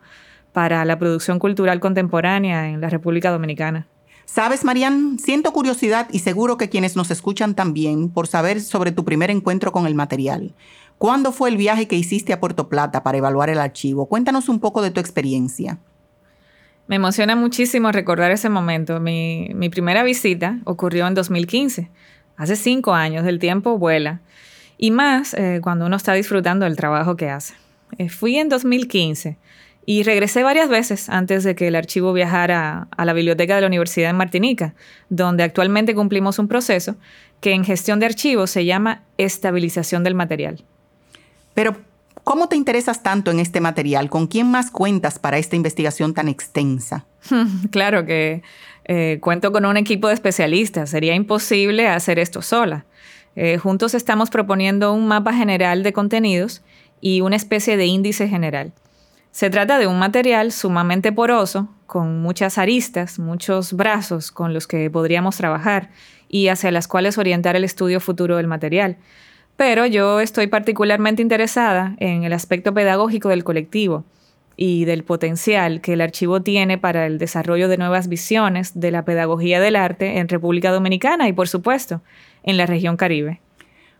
para 0.53 0.85
la 0.85 0.99
producción 0.99 1.39
cultural 1.39 1.81
contemporánea 1.81 2.69
en 2.69 2.81
la 2.81 2.91
República 2.91 3.31
Dominicana. 3.31 3.87
Sabes, 4.27 4.63
Marian, 4.63 5.19
siento 5.19 5.55
curiosidad 5.55 6.07
y 6.13 6.19
seguro 6.19 6.59
que 6.59 6.69
quienes 6.69 6.97
nos 6.97 7.11
escuchan 7.11 7.55
también 7.55 8.11
por 8.11 8.27
saber 8.27 8.61
sobre 8.61 8.93
tu 8.93 9.03
primer 9.03 9.31
encuentro 9.31 9.73
con 9.73 9.87
el 9.87 9.95
material. 9.95 10.55
¿Cuándo 10.99 11.33
fue 11.33 11.49
el 11.49 11.57
viaje 11.57 11.89
que 11.89 11.97
hiciste 11.97 12.35
a 12.35 12.41
Puerto 12.41 12.69
Plata 12.69 13.03
para 13.03 13.17
evaluar 13.17 13.49
el 13.49 13.59
archivo? 13.59 14.07
Cuéntanos 14.07 14.51
un 14.51 14.61
poco 14.61 14.83
de 14.83 14.91
tu 14.91 15.01
experiencia. 15.01 15.79
Me 16.89 16.97
emociona 16.97 17.37
muchísimo 17.37 17.93
recordar 17.93 18.31
ese 18.31 18.49
momento. 18.49 18.99
Mi, 18.99 19.69
primera 19.71 20.03
visita 20.03 20.59
ocurrió 20.65 21.07
en 21.07 21.15
2015, 21.15 21.91
hace 22.37 22.57
cinco 22.57 22.95
años, 22.95 23.27
el 23.27 23.39
tiempo 23.39 23.79
vuela. 23.79 24.21
Y 24.79 24.91
más 24.91 25.35
eh, 25.35 25.61
cuando 25.63 25.85
uno 25.85 25.97
está 25.97 26.15
disfrutando 26.15 26.65
del 26.65 26.77
trabajo 26.77 27.15
que 27.15 27.29
hace. 27.29 27.55
Eh, 27.99 28.09
fui 28.09 28.37
en 28.37 28.49
2015 28.49 29.37
y 29.85 30.03
regresé 30.03 30.43
varias 30.43 30.71
veces 30.71 31.11
antes 31.11 31.45
de 31.45 31.55
que 31.55 31.69
el 31.69 31.77
archivo 31.77 32.15
viajara 32.15 32.89
a 32.97 33.05
la 33.05 33.13
biblioteca 33.13 33.55
de 33.55 33.61
la 33.61 33.67
Universidad 33.67 34.09
en 34.09 34.17
Martinica, 34.17 34.75
donde 35.11 35.43
actualmente 35.43 35.95
cumplimos 35.95 36.39
un 36.39 36.49
proceso 36.49 36.97
que 37.43 37.53
en 37.53 37.65
gestión 37.65 38.01
de 38.01 38.07
archivos 38.07 38.51
se 38.51 38.65
llama 38.65 39.03
estabilización 39.19 40.05
del 40.05 40.15
material. 40.15 40.65
Pero, 41.53 41.77
¿Cómo 42.29 42.47
te 42.51 42.57
interesas 42.57 43.03
tanto 43.03 43.31
en 43.31 43.41
este 43.41 43.59
material? 43.63 44.11
¿Con 44.11 44.27
quién 44.27 44.51
más 44.51 44.71
cuentas 44.71 45.19
para 45.19 45.39
esta 45.39 45.57
investigación 45.57 46.13
tan 46.13 46.29
extensa? 46.29 47.07
claro 47.71 48.05
que 48.05 48.43
eh, 48.85 49.17
cuento 49.23 49.51
con 49.51 49.65
un 49.65 49.79
equipo 49.79 50.09
de 50.09 50.15
especialistas. 50.15 50.91
Sería 50.91 51.15
imposible 51.15 51.89
hacer 51.89 52.19
esto 52.19 52.43
sola. 52.43 52.85
Eh, 53.35 53.57
juntos 53.57 53.95
estamos 53.95 54.29
proponiendo 54.29 54.93
un 54.93 55.09
mapa 55.09 55.33
general 55.33 55.83
de 55.83 55.95
contenidos 55.95 56.61
y 57.01 57.23
una 57.23 57.37
especie 57.37 57.79
de 57.79 57.87
índice 57.87 58.29
general. 58.29 58.75
Se 59.31 59.49
trata 59.49 59.79
de 59.79 59.87
un 59.87 59.99
material 59.99 60.53
sumamente 60.53 61.13
poroso, 61.13 61.71
con 61.87 62.21
muchas 62.21 62.59
aristas, 62.59 63.19
muchos 63.19 63.73
brazos 63.73 64.33
con 64.33 64.53
los 64.53 64.67
que 64.67 64.91
podríamos 64.91 65.39
trabajar 65.39 65.93
y 66.29 66.49
hacia 66.49 66.73
las 66.73 66.89
cuales 66.89 67.17
orientar 67.17 67.57
el 67.57 67.65
estudio 67.65 68.01
futuro 68.01 68.37
del 68.37 68.49
material 68.49 68.99
pero 69.59 69.87
yo 69.87 70.21
estoy 70.21 70.47
particularmente 70.47 71.21
interesada 71.21 71.97
en 71.99 72.23
el 72.23 72.33
aspecto 72.33 72.73
pedagógico 72.73 73.29
del 73.29 73.43
colectivo 73.43 74.05
y 74.57 74.85
del 74.85 75.03
potencial 75.03 75.81
que 75.81 75.95
el 75.95 76.01
archivo 76.01 76.43
tiene 76.43 76.79
para 76.79 77.07
el 77.07 77.19
desarrollo 77.19 77.69
de 77.69 77.77
nuevas 77.77 78.07
visiones 78.07 78.79
de 78.79 78.93
la 78.93 79.05
pedagogía 79.05 79.59
del 79.61 79.75
arte 79.75 80.19
en 80.19 80.29
República 80.29 80.71
Dominicana 80.71 81.27
y, 81.27 81.33
por 81.33 81.49
supuesto, 81.49 82.03
en 82.45 82.57
la 82.57 82.67
región 82.67 82.97
Caribe. 82.97 83.41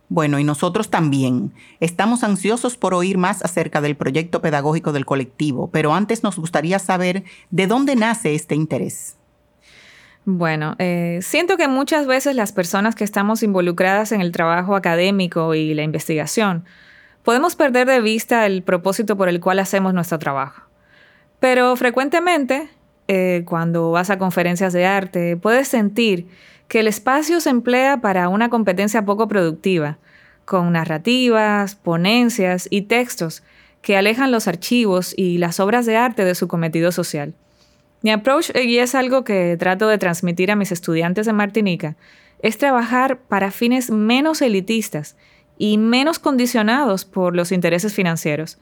Bueno, 0.07 0.39
y 0.39 0.45
nosotros 0.45 0.89
también. 0.89 1.51
Estamos 1.81 2.23
ansiosos 2.23 2.77
por 2.77 2.93
oír 2.93 3.17
más 3.17 3.43
acerca 3.43 3.81
del 3.81 3.97
proyecto 3.97 4.41
pedagógico 4.41 4.93
del 4.93 5.05
colectivo, 5.05 5.69
pero 5.73 5.93
antes 5.93 6.23
nos 6.23 6.37
gustaría 6.37 6.79
saber 6.79 7.25
de 7.51 7.67
dónde 7.67 7.97
nace 7.97 8.33
este 8.33 8.55
interés. 8.55 9.18
Bueno, 10.25 10.75
eh, 10.79 11.19
siento 11.21 11.57
que 11.57 11.67
muchas 11.67 12.05
veces 12.05 12.35
las 12.35 12.51
personas 12.51 12.95
que 12.95 13.03
estamos 13.03 13.41
involucradas 13.41 14.11
en 14.11 14.21
el 14.21 14.31
trabajo 14.31 14.75
académico 14.75 15.55
y 15.55 15.73
la 15.73 15.83
investigación 15.83 16.65
podemos 17.23 17.55
perder 17.55 17.87
de 17.87 18.01
vista 18.01 18.45
el 18.45 18.63
propósito 18.63 19.17
por 19.17 19.29
el 19.29 19.39
cual 19.39 19.59
hacemos 19.59 19.93
nuestro 19.93 20.19
trabajo. 20.19 20.63
Pero 21.39 21.75
frecuentemente, 21.75 22.69
eh, 23.07 23.43
cuando 23.45 23.91
vas 23.91 24.09
a 24.09 24.17
conferencias 24.17 24.73
de 24.73 24.85
arte, 24.85 25.37
puedes 25.37 25.67
sentir 25.67 26.27
que 26.67 26.81
el 26.81 26.87
espacio 26.87 27.39
se 27.41 27.49
emplea 27.49 28.01
para 28.01 28.29
una 28.29 28.49
competencia 28.49 29.05
poco 29.05 29.27
productiva, 29.27 29.97
con 30.45 30.71
narrativas, 30.73 31.75
ponencias 31.75 32.67
y 32.69 32.83
textos 32.83 33.43
que 33.81 33.97
alejan 33.97 34.31
los 34.31 34.47
archivos 34.47 35.13
y 35.17 35.37
las 35.37 35.59
obras 35.59 35.85
de 35.85 35.97
arte 35.97 36.25
de 36.25 36.35
su 36.35 36.47
cometido 36.47 36.91
social. 36.91 37.33
Mi 38.01 38.11
approach, 38.11 38.51
y 38.55 38.77
es 38.77 38.95
algo 38.95 39.23
que 39.23 39.57
trato 39.57 39.87
de 39.87 39.97
transmitir 39.97 40.51
a 40.51 40.55
mis 40.55 40.71
estudiantes 40.71 41.25
de 41.25 41.33
Martinica, 41.33 41.95
es 42.41 42.57
trabajar 42.57 43.19
para 43.19 43.51
fines 43.51 43.91
menos 43.91 44.41
elitistas 44.41 45.17
y 45.57 45.77
menos 45.77 46.19
condicionados 46.19 47.03
por 47.03 47.35
los 47.35 47.51
intereses 47.51 47.93
financieros. 47.93 48.57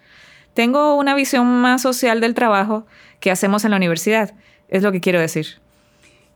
Tengo 0.56 0.96
una 0.96 1.14
visión 1.14 1.46
más 1.62 1.84
social 1.84 2.20
del 2.20 2.34
trabajo 2.34 2.88
que 3.20 3.30
hacemos 3.30 3.64
en 3.64 3.72
la 3.72 3.78
universidad, 3.78 4.34
es 4.70 4.82
lo 4.82 4.92
que 4.92 5.02
quiero 5.02 5.20
decir. 5.20 5.60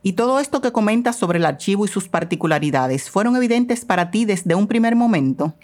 ¿Y 0.04 0.12
todo 0.12 0.38
esto 0.38 0.60
que 0.60 0.72
comentas 0.72 1.16
sobre 1.16 1.38
el 1.38 1.46
archivo 1.46 1.84
y 1.84 1.88
sus 1.88 2.08
particularidades 2.08 3.10
fueron 3.10 3.36
evidentes 3.36 3.84
para 3.84 4.10
ti 4.10 4.24
desde 4.24 4.54
un 4.54 4.68
primer 4.68 4.94
momento? 4.94 5.54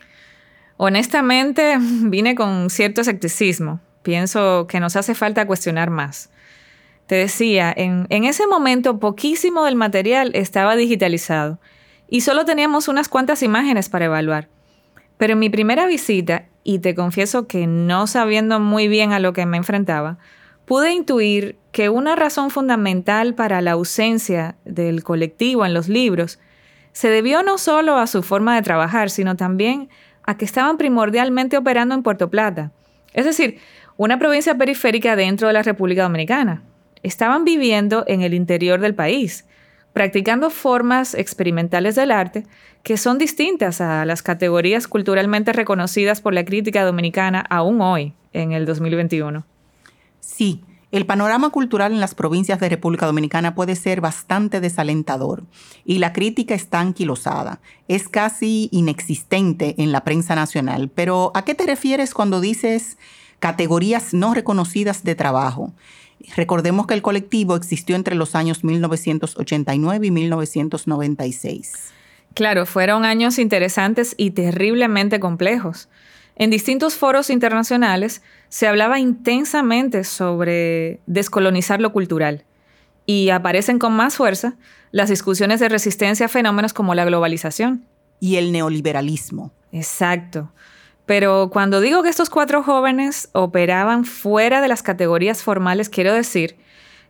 Honestamente, 0.77 1.77
vine 1.81 2.35
con 2.35 2.71
cierto 2.71 3.01
escepticismo. 3.01 3.81
Pienso 4.03 4.67
que 4.69 4.81
nos 4.81 4.97
hace 4.97 5.15
falta 5.15 5.47
cuestionar 5.47 5.91
más. 5.91 6.31
Te 7.09 7.15
decía, 7.15 7.73
en, 7.75 8.07
ese 8.11 8.47
momento 8.47 9.01
poquísimo 9.01 9.65
del 9.65 9.77
material 9.77 10.31
estaba 10.35 10.77
digitalizado 10.77 11.59
y 12.07 12.21
solo 12.21 12.45
teníamos 12.45 12.87
unas 12.87 13.09
cuantas 13.09 13.43
imágenes 13.43 13.89
para 13.89 14.05
evaluar. 14.05 14.49
Pero 15.17 15.33
en 15.33 15.39
mi 15.39 15.49
primera 15.49 15.87
visita, 15.87 16.45
y 16.65 16.81
te 16.81 16.95
confieso 16.95 17.47
que 17.47 17.67
no 17.67 18.07
sabiendo 18.07 18.61
muy 18.61 18.89
bien 18.89 19.13
a 19.13 19.21
lo 19.21 19.33
que 19.33 19.47
me 19.47 19.57
enfrentaba, 19.57 20.19
pude 20.67 20.93
intuir 20.93 21.57
que 21.73 21.89
una 21.89 22.15
razón 22.15 22.51
fundamental 22.51 23.35
para 23.35 23.63
la 23.63 23.73
ausencia 23.73 24.57
del 24.67 25.03
colectivo 25.03 25.65
en 25.65 25.73
los 25.73 25.89
libros 25.89 26.39
se 26.93 27.09
debió 27.09 27.43
no 27.43 27.57
solo 27.57 27.97
a 27.97 28.07
su 28.07 28.23
forma 28.23 28.55
de 28.55 28.61
trabajar, 28.61 29.09
sino 29.09 29.35
también 29.35 29.89
a 30.25 30.37
que 30.37 30.45
estaban 30.45 30.77
primordialmente 30.77 31.57
operando 31.57 31.95
en 31.95 32.03
Puerto 32.03 32.29
Plata, 32.29 32.71
es 33.15 33.25
decir, 33.25 33.61
una 33.97 34.19
provincia 34.19 34.59
periférica 34.59 35.17
dentro 35.17 35.49
de 35.49 35.55
la 35.55 35.63
República 35.63 36.03
Dominicana. 36.03 36.68
Estaban 37.03 37.45
viviendo 37.45 38.05
en 38.07 38.23
el 38.23 38.35
interior 38.35 38.81
del 38.81 38.95
país, 38.95 39.45
practicando 39.93 40.51
formas 40.51 41.15
experimentales 41.15 41.95
del 41.95 42.11
arte 42.11 42.45
que 42.83 42.97
son 42.97 43.19
distintas 43.19 43.81
a 43.81 44.05
las 44.05 44.23
categorías 44.23 44.89
culturalmente 44.89 45.53
reconocidas 45.53 46.21
por 46.21 46.35
la 46.35 46.45
crítica 46.45 46.85
dominicana 46.85 47.45
aún 47.51 47.81
hoy, 47.81 48.15
en 48.33 48.53
el 48.53 48.67
2021. 48.67 49.45
Sí, 50.21 50.63
el 50.91 51.05
panorama 51.05 51.51
cultural 51.51 51.93
en 51.93 52.01
las 52.01 52.15
provincias 52.15 52.61
de 52.61 52.69
República 52.71 53.05
Dominicana 53.05 53.55
puede 53.55 53.77
ser 53.77 54.01
bastante 54.01 54.61
desalentador 54.61 55.45
y 55.85 55.99
la 55.99 56.15
crítica 56.15 56.55
está 56.55 56.81
anquilosada. 56.81 57.61
Es 57.89 58.09
casi 58.09 58.71
inexistente 58.73 59.75
en 59.77 59.93
la 59.93 60.03
prensa 60.03 60.35
nacional. 60.35 60.89
Pero 60.89 61.31
¿a 61.35 61.45
qué 61.45 61.55
te 61.55 61.67
refieres 61.67 62.15
cuando 62.15 62.41
dices 62.41 62.97
categorías 63.39 64.15
no 64.15 64.33
reconocidas 64.33 65.05
de 65.05 65.15
trabajo? 65.15 65.75
Recordemos 66.37 66.87
que 66.87 66.95
el 66.95 67.03
colectivo 67.03 67.57
existió 67.57 67.97
entre 67.97 68.15
los 68.15 68.35
años 68.35 68.65
1989 68.65 70.07
y 70.07 70.11
1996. 70.11 71.93
Claro, 72.35 72.67
fueron 72.67 73.05
años 73.05 73.39
interesantes 73.39 74.15
y 74.17 74.33
terriblemente 74.33 75.21
complejos. 75.21 75.89
En 76.37 76.51
distintos 76.51 76.95
foros 76.95 77.31
internacionales 77.31 78.23
se 78.49 78.69
hablaba 78.69 79.01
intensamente 79.01 80.05
sobre 80.05 81.01
descolonizar 81.07 81.81
lo 81.81 81.93
cultural 81.93 82.45
y 83.07 83.31
aparecen 83.31 83.79
con 83.79 83.93
más 83.95 84.17
fuerza 84.17 84.55
las 84.93 85.09
discusiones 85.09 85.61
de 85.61 85.69
resistencia 85.69 86.27
a 86.27 86.29
fenómenos 86.29 86.73
como 86.73 86.95
la 86.95 87.05
globalización. 87.05 87.85
Y 88.21 88.37
el 88.37 88.53
neoliberalismo. 88.53 89.53
Exacto. 89.73 90.53
Pero 91.09 91.49
cuando 91.51 91.81
digo 91.81 92.03
que 92.03 92.11
estos 92.11 92.29
cuatro 92.29 92.63
jóvenes 92.63 93.31
operaban 93.33 94.05
fuera 94.05 94.61
de 94.61 94.69
las 94.69 94.83
categorías 94.83 95.43
formales, 95.43 95.89
quiero 95.89 96.13
decir 96.13 96.59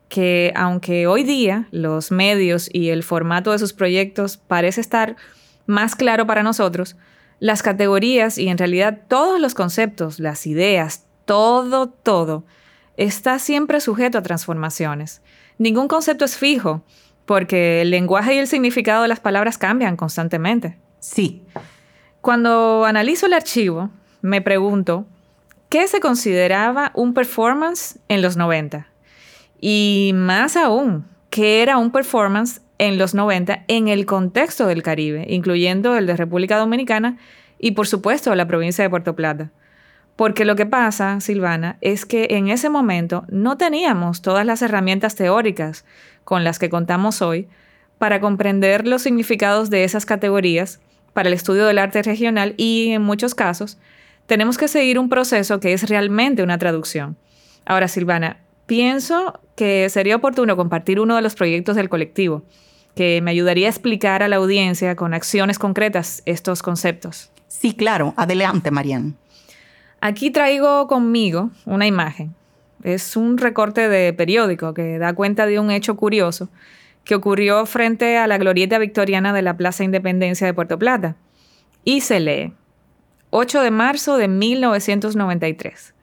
que 0.09 0.53
aunque 0.55 1.09
hoy 1.09 1.25
día 1.25 1.67
los 1.73 2.13
medios 2.13 2.71
y 2.73 2.91
el 2.91 3.03
formato 3.03 3.51
de 3.51 3.59
sus 3.59 3.73
proyectos 3.73 4.37
parece 4.37 4.81
estar 4.81 5.17
más 5.67 5.97
claro 5.97 6.29
para 6.29 6.45
nosotros, 6.45 6.95
las 7.41 7.65
categorías 7.65 8.39
y 8.39 8.47
en 8.47 8.59
realidad 8.59 9.01
todos 9.09 9.41
los 9.41 9.55
conceptos, 9.55 10.21
las 10.21 10.47
ideas, 10.47 11.05
todo, 11.25 11.89
todo, 11.89 12.45
está 12.97 13.41
siempre 13.41 13.81
sujeto 13.81 14.19
a 14.19 14.23
transformaciones. 14.23 15.23
Ningún 15.59 15.89
concepto 15.89 16.25
es 16.25 16.37
fijo, 16.37 16.85
porque 17.27 17.83
el 17.83 17.91
lenguaje 17.91 18.37
y 18.37 18.39
el 18.39 18.47
significado 18.47 19.03
de 19.03 19.09
las 19.09 19.19
palabras 19.19 19.59
cambian 19.59 19.97
constantemente. 19.97 20.79
Sí. 21.01 21.43
Cuando 22.21 22.85
analizo 22.85 23.27
el 23.27 23.33
archivo, 23.33 23.91
me 24.23 24.43
pregunto, 24.43 25.07
¿qué 25.69 25.87
se 25.87 26.01
consideraba 26.01 26.91
un 26.95 27.15
performance 27.15 27.99
en 28.09 28.23
los 28.23 28.37
90? 28.37 28.89
Y 29.61 30.13
más 30.15 30.57
aún, 30.57 31.07
¿qué 31.31 31.63
era 31.63 31.79
un 31.79 31.91
performance 31.91 32.61
en 32.79 32.97
los 32.97 33.15
90 33.15 33.65
en 33.69 33.89
el 33.89 34.07
contexto 34.07 34.67
del 34.67 34.83
Caribe, 34.83 35.27
incluyendo 35.29 35.97
el 35.97 36.07
de 36.07 36.17
República 36.17 36.59
Dominicana 36.59 37.19
y 37.59 37.73
por 37.73 37.87
supuesto 37.87 38.35
la 38.35 38.47
provincia 38.47 38.83
de 38.83 38.91
Puerto 38.91 39.15
Plata. 39.15 39.51
Porque 40.17 40.45
lo 40.45 40.57
que 40.57 40.67
pasa, 40.67 41.21
Silvana, 41.21 41.77
es 41.81 42.05
que 42.05 42.29
en 42.31 42.49
ese 42.49 42.71
momento 42.71 43.25
no 43.29 43.57
teníamos 43.57 44.23
todas 44.23 44.45
las 44.47 44.63
herramientas 44.63 45.15
teóricas 45.15 45.85
con 46.25 46.45
las 46.45 46.59
que 46.59 46.71
contamos 46.71 47.23
hoy 47.23 47.49
para 47.99 48.21
comprender 48.21 48.87
los 48.87 49.03
significados 49.03 49.71
de 49.71 49.85
esas 49.85 50.07
categorías 50.07 50.81
para 51.19 51.31
el 51.31 51.35
estudio 51.35 51.67
del 51.67 51.79
arte 51.79 52.01
regional 52.01 52.55
y 52.57 52.93
en 52.93 53.03
muchos 53.03 53.35
casos 53.35 53.77
tenemos 54.27 54.57
que 54.57 54.69
seguir 54.69 55.01
un 55.01 55.09
proceso 55.09 55.59
que 55.59 55.73
es 55.73 55.89
realmente 55.89 56.45
una 56.45 56.59
traducción. 56.59 57.17
Ahora, 57.67 57.89
Silvana, 57.89 58.37
pienso 58.67 59.41
que 59.57 59.89
sería 59.91 60.15
oportuno 60.15 60.57
compartir 60.57 61.01
uno 61.01 61.17
de 61.17 61.23
los 61.23 61.35
proyectos 61.35 61.75
del 61.75 61.89
colectivo 61.89 62.45
que 62.95 63.21
me 63.21 63.33
ayudaría 63.33 63.67
a 63.67 63.71
explicar 63.71 64.23
a 64.23 64.29
la 64.29 64.37
audiencia 64.37 64.95
con 64.95 65.13
acciones 65.13 65.59
concretas 65.59 66.23
estos 66.25 66.63
conceptos. 66.63 67.33
Sí, 67.49 67.75
claro. 67.75 68.15
Adelante, 68.17 68.71
Marian. 68.71 69.17
Aquí 70.01 70.31
traigo 70.31 70.87
conmigo 70.87 71.51
una 71.65 71.89
imagen. 71.89 72.33
Es 72.85 73.17
un 73.17 73.39
recorte 73.39 73.89
de 73.89 74.13
periódico 74.13 74.73
que 74.73 74.99
da 74.99 75.13
cuenta 75.15 75.47
de 75.47 75.59
un 75.59 75.73
hecho 75.73 75.97
curioso 75.97 76.49
que 77.09 77.15
ocurrió 77.15 77.65
frente 77.65 78.19
a 78.19 78.27
la 78.27 78.37
glorieta 78.37 78.79
victoriana 78.79 79.33
de 79.33 79.41
la 79.41 79.57
Plaza 79.57 79.83
Independencia 79.83 80.47
de 80.47 80.53
Puerto 80.53 80.79
Plata. 80.79 81.17
Y 81.83 82.03
se 82.03 82.21
lee, 82.21 82.53
8 83.31 83.63
de 83.63 83.71
marzo 83.71 84.19
de 84.19 84.29
1993. 84.29 85.95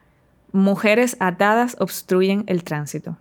Mujeres 0.52 1.16
atadas 1.20 1.78
obstruyen 1.80 2.44
el 2.48 2.64
tránsito. 2.64 3.18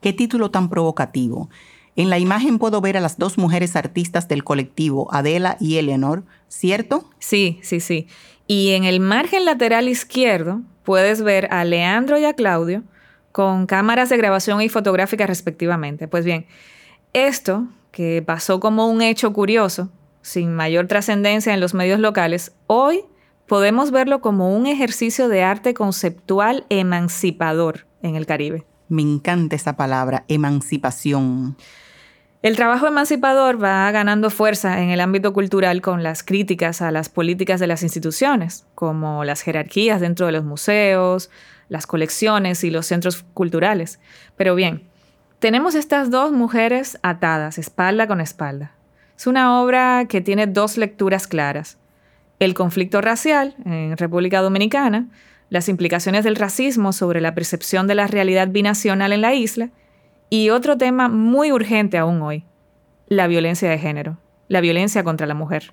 Qué 0.00 0.12
título 0.12 0.52
tan 0.52 0.70
provocativo. 0.70 1.50
En 1.96 2.08
la 2.08 2.20
imagen 2.20 2.60
puedo 2.60 2.80
ver 2.80 2.96
a 2.96 3.00
las 3.00 3.18
dos 3.18 3.36
mujeres 3.36 3.74
artistas 3.74 4.28
del 4.28 4.44
colectivo, 4.44 5.12
Adela 5.12 5.56
y 5.58 5.78
Eleanor, 5.78 6.22
¿cierto? 6.46 7.10
Sí, 7.18 7.58
sí, 7.64 7.80
sí. 7.80 8.06
Y 8.46 8.74
en 8.74 8.84
el 8.84 9.00
margen 9.00 9.44
lateral 9.44 9.88
izquierdo 9.88 10.60
puedes 10.84 11.20
ver 11.22 11.48
a 11.50 11.64
Leandro 11.64 12.16
y 12.16 12.26
a 12.26 12.34
Claudio 12.34 12.84
con 13.32 13.66
cámaras 13.66 14.08
de 14.08 14.18
grabación 14.18 14.62
y 14.62 14.68
fotográfica 14.68 15.26
respectivamente. 15.26 16.06
Pues 16.06 16.24
bien, 16.24 16.46
esto, 17.12 17.66
que 17.90 18.22
pasó 18.22 18.60
como 18.60 18.88
un 18.88 19.02
hecho 19.02 19.32
curioso, 19.32 19.90
sin 20.22 20.54
mayor 20.54 20.86
trascendencia 20.86 21.52
en 21.52 21.60
los 21.60 21.74
medios 21.74 22.00
locales, 22.00 22.52
hoy 22.66 23.04
podemos 23.46 23.90
verlo 23.90 24.20
como 24.20 24.56
un 24.56 24.66
ejercicio 24.66 25.28
de 25.28 25.42
arte 25.42 25.74
conceptual 25.74 26.64
emancipador 26.68 27.86
en 28.02 28.16
el 28.16 28.26
Caribe. 28.26 28.64
Me 28.88 29.02
encanta 29.02 29.56
esa 29.56 29.76
palabra, 29.76 30.24
emancipación. 30.28 31.56
El 32.42 32.56
trabajo 32.56 32.88
emancipador 32.88 33.62
va 33.62 33.90
ganando 33.92 34.28
fuerza 34.28 34.82
en 34.82 34.90
el 34.90 35.00
ámbito 35.00 35.32
cultural 35.32 35.80
con 35.80 36.02
las 36.02 36.22
críticas 36.24 36.82
a 36.82 36.90
las 36.90 37.08
políticas 37.08 37.60
de 37.60 37.68
las 37.68 37.82
instituciones, 37.84 38.66
como 38.74 39.24
las 39.24 39.42
jerarquías 39.42 40.00
dentro 40.00 40.26
de 40.26 40.32
los 40.32 40.44
museos, 40.44 41.30
las 41.68 41.86
colecciones 41.86 42.64
y 42.64 42.70
los 42.70 42.86
centros 42.86 43.24
culturales. 43.32 44.00
Pero 44.36 44.54
bien, 44.54 44.90
tenemos 45.42 45.74
estas 45.74 46.08
dos 46.08 46.30
mujeres 46.30 47.00
atadas, 47.02 47.58
espalda 47.58 48.06
con 48.06 48.20
espalda. 48.20 48.76
Es 49.16 49.26
una 49.26 49.60
obra 49.60 50.06
que 50.08 50.20
tiene 50.20 50.46
dos 50.46 50.76
lecturas 50.76 51.26
claras. 51.26 51.78
El 52.38 52.54
conflicto 52.54 53.00
racial 53.00 53.56
en 53.64 53.96
República 53.96 54.40
Dominicana, 54.40 55.08
las 55.50 55.68
implicaciones 55.68 56.22
del 56.22 56.36
racismo 56.36 56.92
sobre 56.92 57.20
la 57.20 57.34
percepción 57.34 57.88
de 57.88 57.96
la 57.96 58.06
realidad 58.06 58.48
binacional 58.50 59.12
en 59.12 59.20
la 59.20 59.34
isla, 59.34 59.70
y 60.30 60.50
otro 60.50 60.78
tema 60.78 61.08
muy 61.08 61.50
urgente 61.50 61.98
aún 61.98 62.22
hoy, 62.22 62.44
la 63.08 63.26
violencia 63.26 63.68
de 63.68 63.78
género, 63.78 64.18
la 64.46 64.60
violencia 64.60 65.02
contra 65.02 65.26
la 65.26 65.34
mujer. 65.34 65.72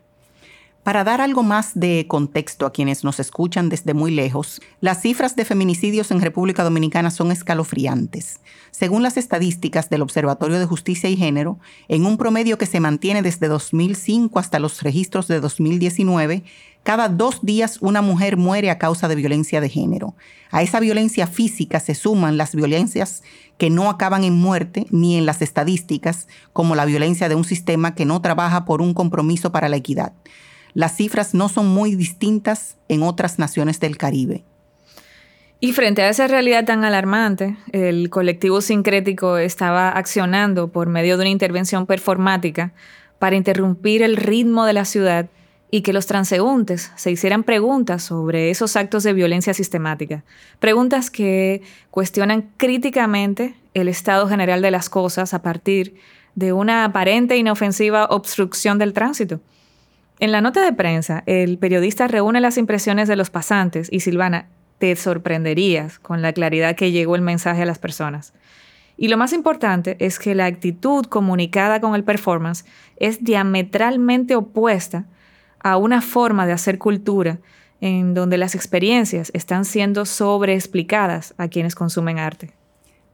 Para 0.84 1.04
dar 1.04 1.20
algo 1.20 1.44
más 1.44 1.72
de 1.76 2.06
contexto 2.08 2.66
a 2.66 2.72
quienes 2.72 3.04
nos 3.04 3.20
escuchan 3.20 3.68
desde 3.70 3.94
muy 3.94 4.12
lejos, 4.12 4.62
las 4.80 5.02
cifras 5.02 5.36
de 5.36 5.44
feminicidios 5.44 6.10
en 6.10 6.22
República 6.22 6.64
Dominicana 6.64 7.12
son 7.12 7.32
escalofriantes. 7.32 8.40
Según 8.72 9.04
las 9.04 9.18
estadísticas 9.18 9.90
del 9.90 10.02
Observatorio 10.02 10.58
de 10.58 10.66
Justicia 10.66 11.10
y 11.10 11.18
Género, 11.18 11.60
en 11.90 12.06
un 12.06 12.18
promedio 12.18 12.58
que 12.58 12.66
se 12.66 12.80
mantiene 12.80 13.22
desde 13.22 13.50
2005 13.50 14.40
hasta 14.40 14.58
los 14.60 14.82
registros 14.82 15.28
de 15.28 15.42
2019, 15.42 16.44
cada 16.84 17.10
dos 17.10 17.42
días 17.42 17.80
una 17.82 18.02
mujer 18.02 18.38
muere 18.38 18.70
a 18.70 18.80
causa 18.80 19.10
de 19.10 19.16
violencia 19.16 19.60
de 19.60 19.70
género. 19.70 20.16
A 20.50 20.64
esa 20.64 20.80
violencia 20.80 21.28
física 21.28 21.82
se 21.82 21.94
suman 21.94 22.38
las 22.38 22.56
violencias 22.56 23.22
que 23.58 23.70
no 23.70 23.90
acaban 23.90 24.24
en 24.24 24.36
muerte 24.36 24.88
ni 24.90 25.18
en 25.18 25.26
las 25.26 25.42
estadísticas, 25.42 26.28
como 26.54 26.76
la 26.76 26.86
violencia 26.86 27.28
de 27.28 27.36
un 27.36 27.44
sistema 27.44 27.96
que 27.96 28.06
no 28.06 28.22
trabaja 28.22 28.64
por 28.64 28.82
un 28.82 28.94
compromiso 28.94 29.52
para 29.52 29.68
la 29.68 29.76
equidad. 29.76 30.14
Las 30.74 30.96
cifras 30.96 31.34
no 31.34 31.50
son 31.50 31.68
muy 31.68 31.96
distintas 31.96 32.78
en 32.88 33.04
otras 33.04 33.40
naciones 33.40 33.80
del 33.80 33.98
Caribe. 33.98 34.44
Y 35.62 35.74
frente 35.74 36.02
a 36.04 36.10
esa 36.10 36.28
realidad 36.28 36.64
tan 36.64 36.86
alarmante, 36.86 37.58
el 37.74 38.10
colectivo 38.10 38.62
sincrético 38.62 39.38
estaba 39.38 39.90
accionando 39.90 40.70
por 40.70 40.88
medio 40.88 41.18
de 41.18 41.24
una 41.24 41.32
intervención 41.32 41.86
performática 41.86 42.72
para 43.20 43.36
interrumpir 43.36 44.02
el 44.02 44.16
ritmo 44.16 44.66
de 44.66 44.74
la 44.74 44.86
ciudad 44.86 45.28
y 45.72 45.82
que 45.82 45.94
los 45.94 46.08
transeúntes 46.08 46.92
se 46.96 47.12
hicieran 47.12 47.44
preguntas 47.44 48.04
sobre 48.04 48.50
esos 48.50 48.76
actos 48.76 49.04
de 49.04 49.14
violencia 49.14 49.54
sistemática, 49.54 50.24
preguntas 50.60 51.12
que 51.12 51.62
cuestionan 51.92 52.50
críticamente 52.58 53.54
el 53.74 53.88
estado 53.88 54.28
general 54.28 54.62
de 54.62 54.72
las 54.72 54.90
cosas 54.90 55.34
a 55.34 55.42
partir 55.42 55.96
de 56.36 56.54
una 56.54 56.86
aparente 56.86 57.38
inofensiva 57.38 58.06
obstrucción 58.06 58.80
del 58.80 58.94
tránsito. 58.94 59.42
En 60.20 60.34
la 60.34 60.42
nota 60.42 60.62
de 60.62 60.74
prensa, 60.74 61.24
el 61.28 61.58
periodista 61.58 62.10
reúne 62.10 62.42
las 62.42 62.58
impresiones 62.58 63.08
de 63.08 63.16
los 63.16 63.30
pasantes 63.30 63.88
y 63.90 64.02
Silvana, 64.02 64.50
te 64.78 64.94
sorprenderías 64.98 65.98
con 65.98 66.22
la 66.22 66.34
claridad 66.34 66.76
que 66.76 66.92
llegó 66.92 67.16
el 67.16 67.22
mensaje 67.22 67.62
a 67.62 67.66
las 67.66 67.80
personas. 67.80 68.34
Y 68.98 69.08
lo 69.08 69.16
más 69.16 69.32
importante 69.32 69.96
es 70.00 70.20
que 70.20 70.36
la 70.36 70.46
actitud 70.46 71.06
comunicada 71.06 71.80
con 71.80 71.96
el 71.96 72.04
performance 72.04 72.66
es 72.98 73.24
diametralmente 73.24 74.36
opuesta 74.36 75.06
a 75.62 75.78
una 75.78 76.02
forma 76.02 76.46
de 76.46 76.52
hacer 76.52 76.80
cultura 76.80 77.40
en 77.80 78.14
donde 78.14 78.38
las 78.38 78.56
experiencias 78.56 79.32
están 79.34 79.64
siendo 79.64 80.06
sobreexplicadas 80.06 81.34
a 81.38 81.48
quienes 81.48 81.76
consumen 81.76 82.20
arte. 82.20 82.52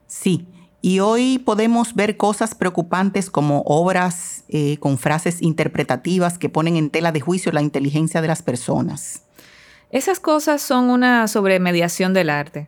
Sí, 0.07 0.47
y 0.81 1.01
hoy 1.01 1.37
podemos 1.37 1.93
ver 1.93 2.17
cosas 2.17 2.55
preocupantes 2.55 3.29
como 3.29 3.61
obras 3.61 4.34
eh, 4.49 4.77
con 4.77 4.97
frases 4.97 5.41
interpretativas 5.41 6.37
que 6.37 6.49
ponen 6.49 6.75
en 6.75 6.89
tela 6.89 7.11
de 7.11 7.21
juicio 7.21 7.51
la 7.51 7.61
inteligencia 7.61 8.21
de 8.21 8.27
las 8.27 8.41
personas. 8.41 9.23
Esas 9.91 10.19
cosas 10.19 10.61
son 10.61 10.89
una 10.89 11.27
sobremediación 11.27 12.13
del 12.13 12.29
arte. 12.29 12.67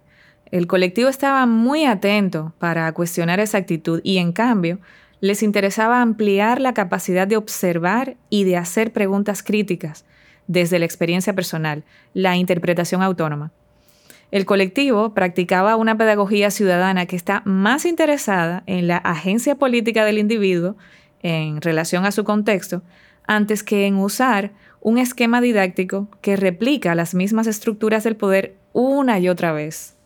El 0.51 0.67
colectivo 0.67 1.09
estaba 1.09 1.45
muy 1.45 1.85
atento 1.85 2.53
para 2.57 2.91
cuestionar 2.93 3.39
esa 3.39 3.57
actitud 3.57 4.01
y 4.03 4.17
en 4.17 4.31
cambio 4.31 4.79
les 5.19 5.43
interesaba 5.43 6.01
ampliar 6.01 6.61
la 6.61 6.73
capacidad 6.73 7.27
de 7.27 7.37
observar 7.37 8.15
y 8.29 8.43
de 8.43 8.57
hacer 8.57 8.93
preguntas 8.93 9.43
críticas 9.43 10.05
desde 10.47 10.79
la 10.79 10.85
experiencia 10.85 11.33
personal, 11.33 11.83
la 12.13 12.37
interpretación 12.37 13.01
autónoma. 13.01 13.51
El 14.31 14.45
colectivo 14.45 15.13
practicaba 15.13 15.75
una 15.75 15.97
pedagogía 15.97 16.51
ciudadana 16.51 17.05
que 17.05 17.15
está 17.15 17.41
más 17.45 17.85
interesada 17.85 18.63
en 18.65 18.87
la 18.87 18.97
agencia 18.97 19.55
política 19.55 20.03
del 20.05 20.17
individuo 20.17 20.75
en 21.21 21.61
relación 21.61 22.05
a 22.05 22.11
su 22.11 22.23
contexto, 22.23 22.81
antes 23.25 23.63
que 23.63 23.87
en 23.87 23.95
usar 23.95 24.51
un 24.81 24.97
esquema 24.97 25.41
didáctico 25.41 26.07
que 26.21 26.35
replica 26.35 26.95
las 26.95 27.13
mismas 27.13 27.47
estructuras 27.47 28.03
del 28.03 28.15
poder 28.15 28.55
una 28.73 29.19
y 29.19 29.29
otra 29.29 29.51
vez. 29.51 29.97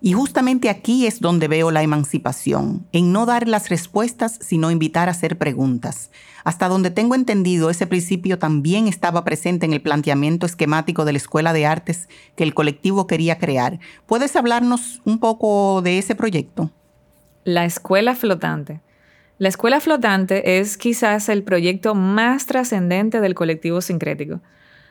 Y 0.00 0.12
justamente 0.12 0.68
aquí 0.68 1.06
es 1.06 1.20
donde 1.20 1.48
veo 1.48 1.70
la 1.70 1.82
emancipación, 1.82 2.86
en 2.92 3.12
no 3.12 3.24
dar 3.24 3.48
las 3.48 3.70
respuestas, 3.70 4.38
sino 4.42 4.70
invitar 4.70 5.08
a 5.08 5.12
hacer 5.12 5.38
preguntas. 5.38 6.10
Hasta 6.44 6.68
donde 6.68 6.90
tengo 6.90 7.14
entendido, 7.14 7.70
ese 7.70 7.86
principio 7.86 8.38
también 8.38 8.86
estaba 8.86 9.24
presente 9.24 9.64
en 9.66 9.72
el 9.72 9.80
planteamiento 9.80 10.46
esquemático 10.46 11.04
de 11.04 11.12
la 11.12 11.18
Escuela 11.18 11.52
de 11.52 11.66
Artes 11.66 12.08
que 12.36 12.44
el 12.44 12.54
colectivo 12.54 13.06
quería 13.06 13.38
crear. 13.38 13.80
¿Puedes 14.06 14.36
hablarnos 14.36 15.00
un 15.04 15.18
poco 15.18 15.80
de 15.82 15.98
ese 15.98 16.14
proyecto? 16.14 16.70
La 17.44 17.64
Escuela 17.64 18.14
Flotante. 18.14 18.80
La 19.38 19.50
Escuela 19.50 19.80
Flotante 19.80 20.58
es 20.58 20.78
quizás 20.78 21.28
el 21.28 21.42
proyecto 21.42 21.94
más 21.94 22.46
trascendente 22.46 23.20
del 23.20 23.34
colectivo 23.34 23.82
sincrético. 23.82 24.40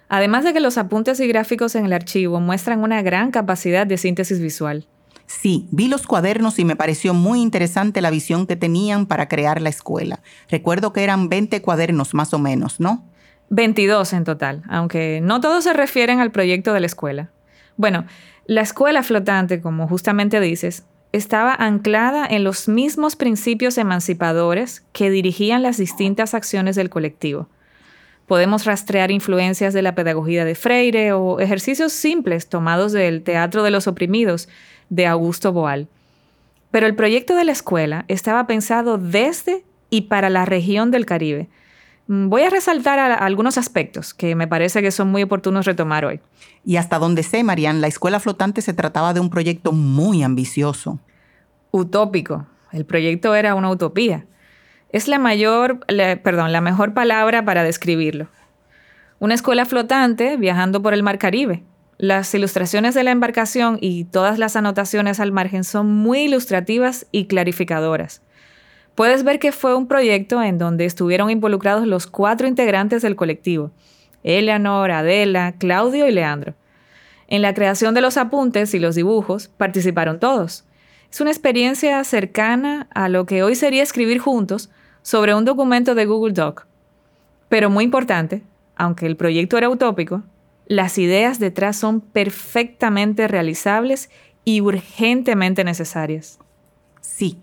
Además 0.08 0.43
de 0.43 0.53
que 0.53 0.60
los 0.60 0.77
apuntes 0.77 1.19
y 1.19 1.27
gráficos 1.27 1.73
en 1.73 1.86
el 1.86 1.93
archivo 1.93 2.39
muestran 2.39 2.84
una 2.84 3.01
gran 3.01 3.31
capacidad 3.31 3.88
de 3.88 3.97
síntesis 3.97 4.39
visual. 4.39 4.86
Sí, 5.25 5.67
vi 5.71 5.88
los 5.88 6.05
cuadernos 6.05 6.60
y 6.60 6.65
me 6.65 6.75
pareció 6.75 7.15
muy 7.15 7.41
interesante 7.41 8.01
la 8.01 8.12
visión 8.12 8.45
que 8.45 8.55
tenían 8.55 9.08
para 9.08 9.27
crear 9.27 9.60
la 9.60 9.69
escuela. 9.69 10.19
Recuerdo 10.47 10.93
que 10.93 11.03
eran 11.03 11.27
20 11.27 11.63
cuadernos 11.63 12.13
más 12.13 12.31
o 12.36 12.38
menos, 12.38 12.79
¿no? 12.79 13.03
22 13.49 14.13
en 14.13 14.25
total, 14.25 14.62
aunque 14.69 15.21
no 15.23 15.41
todos 15.41 15.63
se 15.63 15.73
refieren 15.73 16.19
al 16.19 16.31
proyecto 16.31 16.71
de 16.71 16.81
la 16.81 16.86
escuela. 16.86 17.31
Bueno, 17.77 18.05
la 18.45 18.62
escuela 18.62 19.01
flotante, 19.01 19.60
como 19.60 19.88
justamente 19.88 20.39
dices, 20.39 20.86
estaba 21.15 21.56
anclada 21.56 22.28
en 22.30 22.43
los 22.43 22.67
mismos 22.67 23.15
principios 23.15 23.78
emancipadores 23.78 24.84
que 24.91 25.10
dirigían 25.10 25.63
las 25.63 25.78
distintas 25.78 26.34
acciones 26.34 26.75
del 26.75 26.89
colectivo. 26.89 27.47
Podemos 28.28 28.65
rastrear 28.65 29.12
influencias 29.12 29.73
de 29.73 29.82
la 29.82 29.95
pedagogía 29.95 30.43
de 30.43 30.56
Freire 30.56 31.13
o 31.13 31.39
ejercicios 31.39 31.93
simples 31.93 32.49
tomados 32.49 32.91
del 32.91 33.23
teatro 33.23 33.63
de 33.63 33.71
los 33.71 33.88
oprimidos 33.88 34.49
de 34.89 35.08
Augusto 35.08 35.54
Boal. 35.54 35.88
Pero 36.71 36.86
el 36.86 36.95
proyecto 36.95 37.36
de 37.36 37.45
la 37.45 37.54
escuela 37.54 38.04
estaba 38.10 38.45
pensado 38.45 38.97
desde 38.97 39.63
y 39.89 40.01
para 40.01 40.30
la 40.30 40.43
región 40.43 40.91
del 40.91 41.06
Caribe. 41.06 41.47
Mm, 42.07 42.29
voy 42.29 42.43
a 42.43 42.49
resaltar 42.49 42.99
algunos 42.99 43.57
aspectos 43.57 44.13
que 44.13 44.35
me 44.35 44.47
parece 44.47 44.81
que 44.81 44.91
son 44.91 45.09
muy 45.09 45.23
oportunos 45.23 45.65
retomar 45.65 46.05
hoy. 46.05 46.19
Y 46.63 46.77
hasta 46.77 46.99
donde 46.99 47.23
sé, 47.23 47.43
Marian, 47.43 47.81
la 47.81 47.87
escuela 47.87 48.19
flotante 48.19 48.61
se 48.61 48.73
trataba 48.73 49.13
de 49.13 49.19
un 49.19 49.29
proyecto 49.29 49.71
muy 49.71 50.23
ambicioso. 50.23 50.99
Utópico. 51.71 52.47
El 52.71 52.85
proyecto 52.85 53.35
era 53.35 53.55
una 53.55 53.69
utopía. 53.69 54.25
Es 54.89 55.07
la 55.07 55.19
mayor, 55.19 55.79
perdón, 56.23 56.51
la 56.51 56.61
mejor 56.61 56.93
palabra 56.93 57.43
para 57.43 57.63
describirlo. 57.63 58.27
Una 59.19 59.33
escuela 59.33 59.65
flotante 59.65 60.37
viajando 60.37 60.81
por 60.81 60.93
el 60.93 61.03
Mar 61.03 61.17
Caribe, 61.17 61.63
las 61.97 62.33
ilustraciones 62.35 62.93
de 62.93 63.03
la 63.03 63.11
embarcación 63.11 63.77
y 63.79 64.03
todas 64.03 64.37
las 64.37 64.57
anotaciones 64.57 65.21
al 65.21 65.31
margen 65.31 65.63
son 65.63 65.87
muy 65.87 66.23
ilustrativas 66.23 67.07
y 67.11 67.25
clarificadoras. 67.25 68.21
Puedes 68.95 69.25
ver 69.25 69.39
que 69.39 69.51
fue 69.51 69.75
un 69.75 69.88
proyecto 69.88 70.41
en 70.41 70.58
donde 70.58 70.86
estuvieron 70.86 71.29
involucrados 71.29 71.86
los 71.86 72.08
cuatro 72.08 72.47
integrantes 72.47 73.01
del 73.01 73.17
colectivo, 73.17 73.71
Eleanor, 74.23 74.89
Adela, 74.89 75.53
Claudio 75.58 76.08
y 76.08 76.12
Leandro. 76.12 76.55
En 77.27 77.41
la 77.41 77.53
creación 77.53 77.93
de 77.93 78.01
los 78.01 78.15
apuntes 78.15 78.73
y 78.73 78.79
los 78.79 78.95
dibujos 78.95 79.49
participaron 79.49 80.19
todos. 80.19 80.63
Es 81.12 81.19
una 81.19 81.31
experiencia 81.31 82.01
cercana 82.05 82.88
a 82.93 83.10
lo 83.10 83.25
que 83.25 83.43
hoy 83.43 83.55
sería 83.55 83.84
escribir 83.84 84.19
juntos 84.19 84.69
sobre 85.01 85.36
un 85.36 85.43
documento 85.43 85.93
de 85.93 86.05
Google 86.05 86.34
Doc. 86.34 86.65
Pero 87.49 87.69
muy 87.69 87.84
importante, 87.84 88.43
aunque 88.75 89.05
el 89.05 89.17
proyecto 89.17 89.58
era 89.58 89.69
utópico, 89.69 90.23
las 90.67 90.97
ideas 90.97 91.38
detrás 91.38 91.75
son 91.75 91.99
perfectamente 91.99 93.27
realizables 93.27 94.10
y 94.45 94.62
urgentemente 94.62 95.63
necesarias. 95.63 96.39
Sí, 97.01 97.39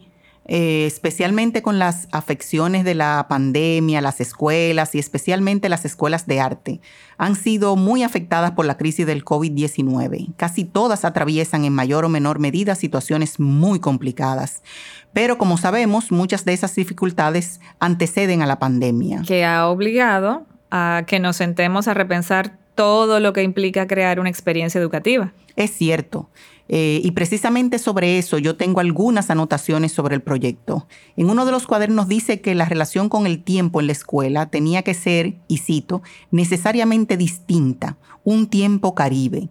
eh, 0.47 0.87
especialmente 0.87 1.63
con 1.63 1.79
las 1.79 2.09
afecciones 2.11 2.85
de 2.85 2.95
la 2.95 3.27
pandemia, 3.29 4.01
las 4.01 4.21
escuelas 4.21 4.95
y 4.95 4.99
especialmente 4.99 5.69
las 5.69 5.85
escuelas 5.85 6.27
de 6.27 6.41
arte 6.41 6.81
han 7.17 7.37
sido 7.37 7.77
muy 7.77 8.03
afectadas 8.03 8.51
por 8.51 8.67
la 8.67 8.77
crisis 8.77 9.07
del 9.07 9.25
COVID-19. 9.25 10.35
Casi 10.37 10.65
todas 10.65 11.05
atraviesan 11.05 11.65
en 11.65 11.73
mayor 11.73 12.05
o 12.05 12.09
menor 12.09 12.41
medida 12.41 12.75
situaciones 12.75 13.39
muy 13.39 13.79
complicadas. 13.79 14.65
Pero 15.13 15.39
como 15.39 15.57
sabemos, 15.57 16.11
muchas 16.11 16.45
de 16.45 16.55
esas 16.55 16.75
dificultades 16.75 17.61
anteceden 17.79 18.43
a 18.43 18.47
la 18.47 18.59
pandemia. 18.59 19.23
Que 19.25 19.45
ha 19.45 19.69
obligado 19.69 20.47
a 20.73 21.05
que 21.07 21.21
nos 21.21 21.37
sentemos 21.37 21.87
a 21.87 21.95
repensar 21.95 22.59
todo 22.75 23.21
lo 23.21 23.33
que 23.33 23.43
implica 23.43 23.87
crear 23.87 24.19
una 24.19 24.31
experiencia 24.31 24.81
educativa. 24.81 25.33
Es 25.55 25.71
cierto. 25.71 26.31
Eh, 26.75 27.03
y 27.05 27.11
precisamente 27.11 27.79
sobre 27.79 28.17
eso 28.17 28.39
yo 28.39 28.57
tengo 28.57 28.81
algunas 28.81 29.29
anotaciones 29.29 29.93
sobre 29.93 30.15
el 30.15 30.23
proyecto. 30.23 30.89
En 31.19 31.29
uno 31.29 31.45
de 31.45 31.53
los 31.53 31.67
cuadernos 31.67 32.09
dice 32.09 32.41
que 32.41 32.55
la 32.55 32.65
relación 32.65 33.11
con 33.11 33.27
el 33.27 33.45
tiempo 33.45 33.79
en 33.79 33.89
la 33.89 33.93
escuela 33.93 34.47
tenía 34.49 34.81
que 34.81 34.95
ser, 34.95 35.35
y 35.49 35.59
cito, 35.59 36.01
necesariamente 36.31 37.19
distinta, 37.19 37.99
un 38.25 38.47
tiempo 38.47 38.95
caribe. 38.95 39.51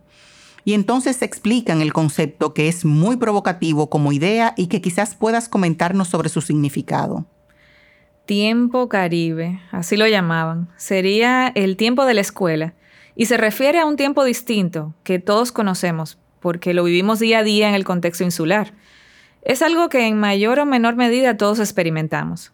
Y 0.66 0.74
entonces 0.74 1.22
explican 1.22 1.82
el 1.82 1.94
concepto 1.94 2.56
que 2.56 2.68
es 2.68 2.86
muy 2.86 3.18
provocativo 3.18 3.88
como 3.88 4.12
idea 4.12 4.56
y 4.58 4.66
que 4.66 4.82
quizás 4.82 5.14
puedas 5.14 5.48
comentarnos 5.48 6.08
sobre 6.08 6.30
su 6.30 6.42
significado. 6.42 7.28
Tiempo 8.26 8.90
caribe, 8.90 9.62
así 9.72 9.96
lo 9.96 10.08
llamaban. 10.08 10.70
Sería 10.76 11.50
el 11.54 11.78
tiempo 11.78 12.06
de 12.06 12.16
la 12.16 12.22
escuela 12.22 12.74
y 13.16 13.28
se 13.28 13.38
refiere 13.38 13.78
a 13.78 13.86
un 13.86 13.96
tiempo 13.96 14.24
distinto 14.24 14.96
que 15.04 15.20
todos 15.20 15.52
conocemos, 15.52 16.18
porque 16.42 16.74
lo 16.74 16.84
vivimos 16.84 17.20
día 17.20 17.40
a 17.40 17.44
día 17.44 17.70
en 17.70 17.76
el 17.76 17.86
contexto 17.86 18.26
insular. 18.26 18.74
Es 19.44 19.62
algo 19.62 19.88
que 19.88 20.08
en 20.08 20.20
mayor 20.20 20.60
o 20.60 20.66
menor 20.66 20.96
medida 20.96 21.38
todos 21.38 21.60
experimentamos. 21.60 22.52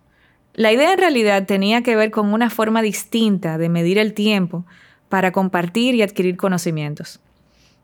La 0.54 0.72
idea 0.72 0.94
en 0.94 1.00
realidad 1.00 1.46
tenía 1.46 1.82
que 1.82 1.96
ver 1.96 2.12
con 2.12 2.34
una 2.34 2.50
forma 2.50 2.82
distinta 2.82 3.58
de 3.58 3.70
medir 3.70 3.98
el 3.98 4.14
tiempo 4.14 4.66
para 5.10 5.32
compartir 5.32 5.96
y 5.96 6.02
adquirir 6.02 6.38
conocimientos. 6.38 7.20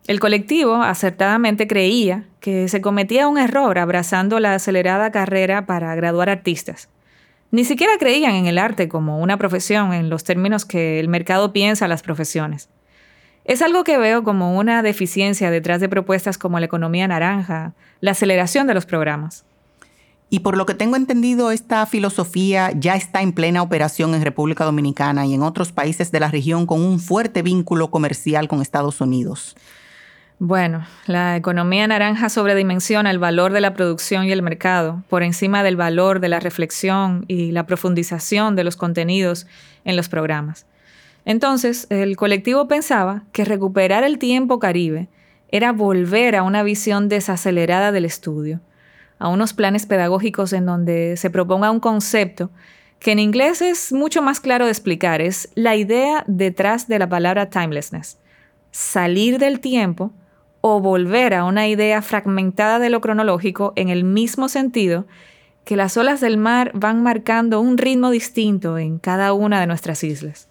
El 0.08 0.20
colectivo 0.20 0.76
acertadamente 0.76 1.66
creía 1.66 2.26
que 2.42 2.68
se 2.68 2.82
cometía 2.82 3.28
un 3.28 3.38
error 3.38 3.80
abrazando 3.80 4.40
la 4.40 4.54
acelerada 4.54 5.12
carrera 5.12 5.66
para 5.66 5.96
graduar 5.96 6.30
artistas. 6.30 6.90
Ni 7.52 7.64
siquiera 7.64 7.94
creían 8.00 8.34
en 8.34 8.48
el 8.48 8.58
arte 8.58 8.90
como 8.90 9.20
una 9.20 9.38
profesión 9.38 9.94
en 9.94 10.10
los 10.10 10.24
términos 10.24 10.66
que 10.66 11.00
el 11.00 11.08
mercado 11.08 11.54
piensa 11.54 11.88
las 11.88 12.02
profesiones. 12.02 12.70
Es 13.46 13.62
algo 13.62 13.84
que 13.84 13.98
veo 13.98 14.24
como 14.24 14.58
una 14.58 14.82
deficiencia 14.82 15.52
detrás 15.52 15.82
de 15.82 15.90
propuestas 15.90 16.38
como 16.38 16.60
la 16.60 16.66
economía 16.66 17.08
naranja, 17.08 17.74
la 18.00 18.12
aceleración 18.12 18.68
de 18.68 18.74
los 18.74 18.86
programas. 18.86 19.44
Y 20.30 20.40
por 20.40 20.58
lo 20.58 20.66
que 20.66 20.74
tengo 20.74 20.96
entendido, 20.96 21.52
esta 21.52 21.86
filosofía 21.86 22.72
ya 22.72 22.96
está 22.96 23.22
en 23.22 23.34
plena 23.34 23.62
operación 23.62 24.16
en 24.16 24.24
República 24.24 24.64
Dominicana 24.64 25.26
y 25.26 25.34
en 25.34 25.44
otros 25.44 25.72
países 25.72 26.12
de 26.12 26.20
la 26.20 26.32
región 26.32 26.66
con 26.66 26.82
un 26.82 27.00
fuerte 27.00 27.42
vínculo 27.42 27.92
comercial 27.92 28.48
con 28.48 28.62
Estados 28.62 29.02
Unidos. 29.02 29.56
Bueno, 30.40 30.88
la 31.06 31.36
economía 31.36 31.86
naranja 31.86 32.30
sobredimensiona 32.30 33.12
el 33.12 33.20
valor 33.20 33.54
de 33.54 33.62
la 33.62 33.74
producción 33.74 34.26
y 34.26 34.32
el 34.32 34.42
mercado 34.42 35.04
por 35.08 35.22
encima 35.22 35.64
del 35.64 35.76
valor 35.76 36.20
de 36.20 36.30
la 36.30 36.40
reflexión 36.40 37.26
y 37.28 37.52
la 37.52 37.68
profundización 37.68 38.56
de 38.56 38.64
los 38.64 38.76
contenidos 38.76 39.48
en 39.86 39.96
los 39.96 40.10
programas. 40.10 40.66
Entonces, 41.26 41.88
el 41.90 42.18
colectivo 42.18 42.68
pensaba 42.68 43.24
que 43.32 43.46
recuperar 43.46 44.04
el 44.04 44.18
tiempo 44.18 44.60
caribe 44.60 45.08
era 45.50 45.72
volver 45.72 46.36
a 46.36 46.44
una 46.44 46.64
visión 46.64 47.10
desacelerada 47.10 47.92
del 47.92 48.06
estudio, 48.06 48.60
a 49.20 49.30
unos 49.30 49.54
planes 49.54 49.86
pedagógicos 49.86 50.52
en 50.52 50.66
donde 50.66 51.16
se 51.16 51.30
proponga 51.30 51.72
un 51.72 51.80
concepto 51.80 52.50
que 53.00 53.12
en 53.12 53.20
inglés 53.20 53.62
es 53.62 53.94
mucho 53.94 54.22
más 54.22 54.40
claro 54.40 54.66
de 54.66 54.72
explicar, 54.72 55.22
es 55.22 55.50
la 55.56 55.76
idea 55.76 56.24
detrás 56.28 56.88
de 56.88 57.00
la 57.00 57.08
palabra 57.10 57.50
timelessness, 57.50 58.18
salir 58.72 59.40
del 59.40 59.60
tiempo 59.60 60.12
o 60.62 60.80
volver 60.80 61.34
a 61.34 61.44
una 61.44 61.68
idea 61.68 62.02
fragmentada 62.02 62.80
de 62.80 62.90
lo 62.90 63.02
cronológico 63.02 63.74
en 63.76 63.90
el 63.90 64.06
mismo 64.06 64.48
sentido 64.48 65.06
que 65.66 65.76
las 65.76 65.98
olas 65.98 66.22
del 66.22 66.38
mar 66.38 66.72
van 66.74 67.04
marcando 67.04 67.60
un 67.60 67.78
ritmo 67.78 68.10
distinto 68.10 68.78
en 68.78 69.00
cada 69.00 69.34
una 69.34 69.60
de 69.60 69.68
nuestras 69.68 70.04
islas. 70.04 70.48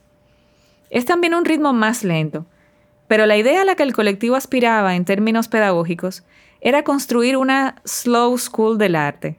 Es 0.92 1.06
también 1.06 1.34
un 1.34 1.46
ritmo 1.46 1.72
más 1.72 2.04
lento, 2.04 2.44
pero 3.08 3.24
la 3.24 3.38
idea 3.38 3.62
a 3.62 3.64
la 3.64 3.76
que 3.76 3.82
el 3.82 3.94
colectivo 3.94 4.36
aspiraba 4.36 4.94
en 4.94 5.06
términos 5.06 5.48
pedagógicos 5.48 6.22
era 6.60 6.84
construir 6.84 7.38
una 7.38 7.76
slow 7.86 8.36
school 8.36 8.76
del 8.76 8.94
arte, 8.94 9.38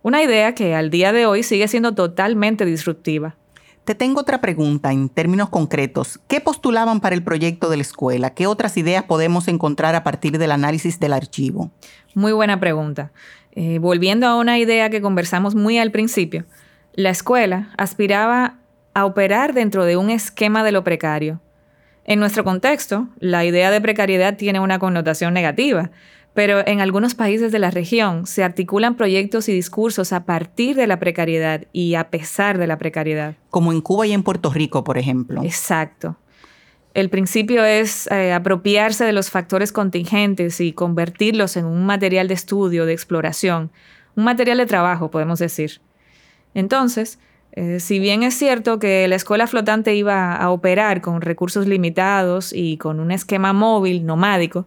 una 0.00 0.22
idea 0.22 0.54
que 0.54 0.74
al 0.74 0.88
día 0.88 1.12
de 1.12 1.26
hoy 1.26 1.42
sigue 1.42 1.68
siendo 1.68 1.94
totalmente 1.94 2.64
disruptiva. 2.64 3.36
Te 3.84 3.94
tengo 3.94 4.22
otra 4.22 4.40
pregunta 4.40 4.90
en 4.90 5.10
términos 5.10 5.50
concretos. 5.50 6.20
¿Qué 6.26 6.40
postulaban 6.40 7.00
para 7.00 7.14
el 7.14 7.22
proyecto 7.22 7.68
de 7.68 7.76
la 7.76 7.82
escuela? 7.82 8.30
¿Qué 8.30 8.46
otras 8.46 8.78
ideas 8.78 9.04
podemos 9.04 9.46
encontrar 9.46 9.94
a 9.94 10.04
partir 10.04 10.38
del 10.38 10.52
análisis 10.52 10.98
del 10.98 11.12
archivo? 11.12 11.70
Muy 12.14 12.32
buena 12.32 12.60
pregunta. 12.60 13.12
Eh, 13.52 13.78
volviendo 13.78 14.26
a 14.26 14.36
una 14.36 14.58
idea 14.58 14.88
que 14.88 15.02
conversamos 15.02 15.54
muy 15.54 15.78
al 15.78 15.90
principio, 15.90 16.46
la 16.94 17.10
escuela 17.10 17.74
aspiraba 17.76 18.56
a 18.98 19.04
operar 19.04 19.54
dentro 19.54 19.84
de 19.84 19.96
un 19.96 20.10
esquema 20.10 20.64
de 20.64 20.72
lo 20.72 20.82
precario. 20.82 21.40
En 22.04 22.18
nuestro 22.18 22.42
contexto, 22.42 23.08
la 23.20 23.44
idea 23.44 23.70
de 23.70 23.80
precariedad 23.80 24.36
tiene 24.36 24.60
una 24.60 24.78
connotación 24.78 25.34
negativa, 25.34 25.90
pero 26.34 26.66
en 26.66 26.80
algunos 26.80 27.14
países 27.14 27.52
de 27.52 27.58
la 27.58 27.70
región 27.70 28.26
se 28.26 28.42
articulan 28.42 28.96
proyectos 28.96 29.48
y 29.48 29.52
discursos 29.52 30.12
a 30.12 30.24
partir 30.24 30.74
de 30.74 30.86
la 30.86 30.98
precariedad 30.98 31.66
y 31.72 31.94
a 31.94 32.10
pesar 32.10 32.58
de 32.58 32.66
la 32.66 32.78
precariedad. 32.78 33.34
Como 33.50 33.72
en 33.72 33.80
Cuba 33.80 34.06
y 34.06 34.12
en 34.12 34.22
Puerto 34.22 34.50
Rico, 34.50 34.84
por 34.84 34.98
ejemplo. 34.98 35.42
Exacto. 35.44 36.16
El 36.94 37.10
principio 37.10 37.64
es 37.64 38.08
eh, 38.10 38.32
apropiarse 38.32 39.04
de 39.04 39.12
los 39.12 39.30
factores 39.30 39.70
contingentes 39.70 40.60
y 40.60 40.72
convertirlos 40.72 41.56
en 41.56 41.66
un 41.66 41.86
material 41.86 42.26
de 42.26 42.34
estudio, 42.34 42.86
de 42.86 42.94
exploración, 42.94 43.70
un 44.16 44.24
material 44.24 44.58
de 44.58 44.66
trabajo, 44.66 45.10
podemos 45.10 45.38
decir. 45.38 45.80
Entonces, 46.54 47.20
eh, 47.52 47.80
si 47.80 47.98
bien 47.98 48.22
es 48.22 48.34
cierto 48.34 48.78
que 48.78 49.08
la 49.08 49.16
escuela 49.16 49.46
flotante 49.46 49.94
iba 49.94 50.36
a 50.36 50.50
operar 50.50 51.00
con 51.00 51.20
recursos 51.20 51.66
limitados 51.66 52.52
y 52.52 52.76
con 52.76 53.00
un 53.00 53.10
esquema 53.10 53.52
móvil, 53.52 54.06
nomádico, 54.06 54.66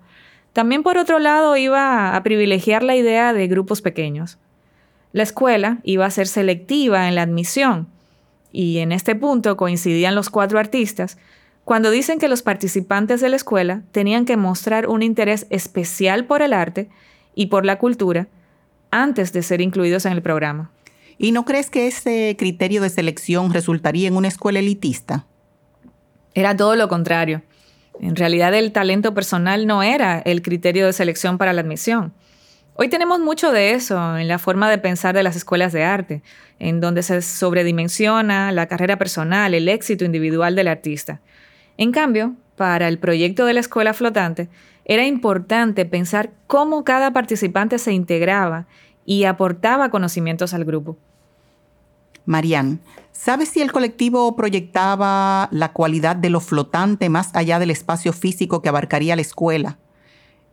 también 0.53 0.83
por 0.83 0.97
otro 0.97 1.19
lado 1.19 1.55
iba 1.55 2.15
a 2.15 2.23
privilegiar 2.23 2.83
la 2.83 2.95
idea 2.95 3.33
de 3.33 3.47
grupos 3.47 3.81
pequeños. 3.81 4.37
La 5.13 5.23
escuela 5.23 5.79
iba 5.83 6.05
a 6.05 6.11
ser 6.11 6.27
selectiva 6.27 7.07
en 7.07 7.15
la 7.15 7.21
admisión, 7.21 7.87
y 8.51 8.79
en 8.79 8.91
este 8.91 9.15
punto 9.15 9.55
coincidían 9.55 10.15
los 10.15 10.29
cuatro 10.29 10.59
artistas, 10.59 11.17
cuando 11.63 11.91
dicen 11.91 12.19
que 12.19 12.27
los 12.27 12.41
participantes 12.41 13.21
de 13.21 13.29
la 13.29 13.35
escuela 13.35 13.83
tenían 13.91 14.25
que 14.25 14.35
mostrar 14.35 14.87
un 14.87 15.03
interés 15.03 15.47
especial 15.49 16.25
por 16.25 16.41
el 16.41 16.53
arte 16.53 16.89
y 17.35 17.47
por 17.47 17.65
la 17.65 17.77
cultura 17.77 18.27
antes 18.89 19.31
de 19.31 19.41
ser 19.41 19.61
incluidos 19.61 20.05
en 20.05 20.13
el 20.13 20.21
programa. 20.21 20.71
¿Y 21.23 21.33
no 21.33 21.45
crees 21.45 21.69
que 21.69 21.85
ese 21.85 22.35
criterio 22.35 22.81
de 22.81 22.89
selección 22.89 23.53
resultaría 23.53 24.07
en 24.07 24.15
una 24.15 24.27
escuela 24.27 24.57
elitista? 24.57 25.27
Era 26.33 26.57
todo 26.57 26.75
lo 26.75 26.87
contrario. 26.87 27.43
En 27.99 28.15
realidad 28.15 28.55
el 28.55 28.71
talento 28.71 29.13
personal 29.13 29.67
no 29.67 29.83
era 29.83 30.17
el 30.17 30.41
criterio 30.41 30.87
de 30.87 30.93
selección 30.93 31.37
para 31.37 31.53
la 31.53 31.61
admisión. 31.61 32.11
Hoy 32.73 32.89
tenemos 32.89 33.19
mucho 33.19 33.51
de 33.51 33.73
eso 33.73 34.17
en 34.17 34.27
la 34.27 34.39
forma 34.39 34.67
de 34.67 34.79
pensar 34.79 35.13
de 35.13 35.21
las 35.21 35.35
escuelas 35.35 35.73
de 35.73 35.83
arte, 35.83 36.23
en 36.57 36.79
donde 36.79 37.03
se 37.03 37.21
sobredimensiona 37.21 38.51
la 38.51 38.65
carrera 38.65 38.97
personal, 38.97 39.53
el 39.53 39.69
éxito 39.69 40.03
individual 40.03 40.55
del 40.55 40.69
artista. 40.69 41.21
En 41.77 41.91
cambio, 41.91 42.33
para 42.55 42.87
el 42.87 42.97
proyecto 42.97 43.45
de 43.45 43.53
la 43.53 43.59
escuela 43.59 43.93
flotante, 43.93 44.49
era 44.85 45.05
importante 45.05 45.85
pensar 45.85 46.31
cómo 46.47 46.83
cada 46.83 47.13
participante 47.13 47.77
se 47.77 47.93
integraba 47.93 48.65
y 49.05 49.25
aportaba 49.25 49.91
conocimientos 49.91 50.55
al 50.55 50.65
grupo. 50.65 50.97
Marianne, 52.25 52.79
¿sabes 53.11 53.49
si 53.49 53.61
el 53.61 53.71
colectivo 53.71 54.35
proyectaba 54.35 55.49
la 55.51 55.73
cualidad 55.73 56.15
de 56.15 56.29
lo 56.29 56.39
flotante 56.39 57.09
más 57.09 57.29
allá 57.33 57.59
del 57.59 57.71
espacio 57.71 58.13
físico 58.13 58.61
que 58.61 58.69
abarcaría 58.69 59.15
la 59.15 59.21
escuela? 59.21 59.77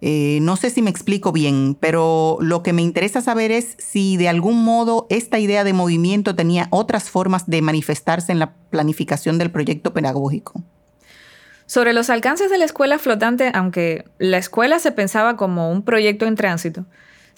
Eh, 0.00 0.38
no 0.42 0.57
sé 0.57 0.70
si 0.70 0.81
me 0.81 0.90
explico 0.90 1.33
bien, 1.33 1.76
pero 1.78 2.38
lo 2.40 2.62
que 2.62 2.72
me 2.72 2.83
interesa 2.83 3.20
saber 3.20 3.50
es 3.50 3.74
si 3.78 4.16
de 4.16 4.28
algún 4.28 4.62
modo 4.64 5.07
esta 5.11 5.40
idea 5.40 5.64
de 5.64 5.72
movimiento 5.72 6.37
tenía 6.37 6.68
otras 6.70 7.11
formas 7.11 7.46
de 7.46 7.62
manifestarse 7.62 8.31
en 8.31 8.38
la 8.38 8.52
planificación 8.70 9.38
del 9.38 9.50
proyecto 9.50 9.92
pedagógico. 9.92 10.62
Sobre 11.66 11.92
los 11.92 12.11
alcances 12.11 12.50
de 12.50 12.59
la 12.59 12.64
escuela 12.64 12.98
flotante, 12.98 13.50
aunque 13.52 14.04
la 14.18 14.38
escuela 14.38 14.78
se 14.78 14.92
pensaba 14.92 15.37
como 15.37 15.70
un 15.70 15.83
proyecto 15.83 16.26
en 16.26 16.37
tránsito, 16.37 16.87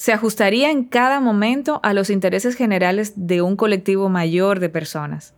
se 0.00 0.14
ajustaría 0.14 0.70
en 0.70 0.84
cada 0.84 1.20
momento 1.20 1.78
a 1.82 1.92
los 1.92 2.08
intereses 2.08 2.54
generales 2.56 3.12
de 3.16 3.42
un 3.42 3.54
colectivo 3.54 4.08
mayor 4.08 4.58
de 4.58 4.70
personas. 4.70 5.34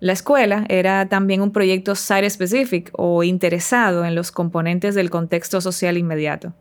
La 0.00 0.14
escuela 0.14 0.64
era 0.70 1.10
también 1.10 1.42
un 1.42 1.52
proyecto 1.52 1.94
site 1.94 2.30
specific 2.30 2.88
o 2.94 3.22
interesado 3.22 4.06
en 4.06 4.14
los 4.14 4.32
componentes 4.32 4.94
del 4.94 5.10
contexto 5.10 5.60
social 5.60 5.98
inmediato. 5.98 6.54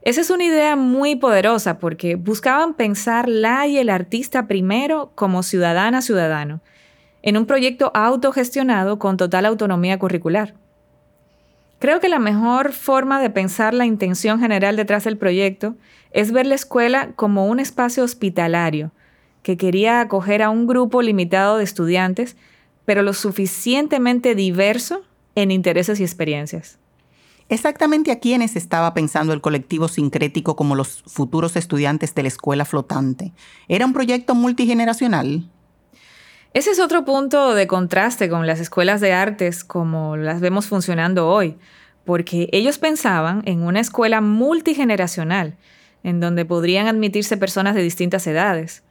Esa 0.00 0.22
es 0.22 0.30
una 0.30 0.44
idea 0.44 0.74
muy 0.74 1.16
poderosa 1.16 1.78
porque 1.78 2.14
buscaban 2.14 2.72
pensar 2.72 3.28
la 3.28 3.66
y 3.66 3.76
el 3.76 3.90
artista 3.90 4.46
primero 4.46 5.12
como 5.14 5.42
ciudadana 5.42 6.00
ciudadano, 6.00 6.62
en 7.20 7.36
un 7.36 7.44
proyecto 7.44 7.92
autogestionado 7.94 8.98
con 8.98 9.18
total 9.18 9.44
autonomía 9.44 9.98
curricular. 9.98 10.54
Creo 11.84 12.00
que 12.00 12.08
la 12.08 12.18
mejor 12.18 12.72
forma 12.72 13.20
de 13.20 13.28
pensar 13.28 13.74
la 13.74 13.84
intención 13.84 14.40
general 14.40 14.74
detrás 14.74 15.04
del 15.04 15.18
proyecto 15.18 15.76
es 16.12 16.32
ver 16.32 16.46
la 16.46 16.54
escuela 16.54 17.12
como 17.14 17.44
un 17.46 17.60
espacio 17.60 18.04
hospitalario 18.04 18.90
que 19.42 19.58
quería 19.58 20.00
acoger 20.00 20.40
a 20.40 20.48
un 20.48 20.66
grupo 20.66 21.02
limitado 21.02 21.58
de 21.58 21.64
estudiantes, 21.64 22.38
pero 22.86 23.02
lo 23.02 23.12
suficientemente 23.12 24.34
diverso 24.34 25.02
en 25.34 25.50
intereses 25.50 26.00
y 26.00 26.04
experiencias. 26.04 26.78
Exactamente 27.50 28.12
a 28.12 28.18
quiénes 28.18 28.56
estaba 28.56 28.94
pensando 28.94 29.34
el 29.34 29.42
colectivo 29.42 29.86
sincrético 29.88 30.56
como 30.56 30.76
los 30.76 31.02
futuros 31.06 31.54
estudiantes 31.54 32.14
de 32.14 32.22
la 32.22 32.28
escuela 32.28 32.64
flotante. 32.64 33.34
¿Era 33.68 33.84
un 33.84 33.92
proyecto 33.92 34.34
multigeneracional? 34.34 35.50
Ese 36.54 36.70
es 36.70 36.78
otro 36.78 37.04
punto 37.04 37.52
de 37.56 37.66
contraste 37.66 38.28
con 38.28 38.46
las 38.46 38.60
escuelas 38.60 39.00
de 39.00 39.12
artes 39.12 39.64
como 39.64 40.16
las 40.16 40.40
vemos 40.40 40.68
funcionando 40.68 41.28
hoy, 41.28 41.58
porque 42.04 42.48
ellos 42.52 42.78
pensaban 42.78 43.42
en 43.44 43.62
una 43.62 43.80
escuela 43.80 44.20
multigeneracional, 44.20 45.56
en 46.04 46.20
donde 46.20 46.44
podrían 46.44 46.86
admitirse 46.86 47.36
personas 47.36 47.74
de 47.74 47.82
distintas 47.82 48.24
edades. 48.28 48.84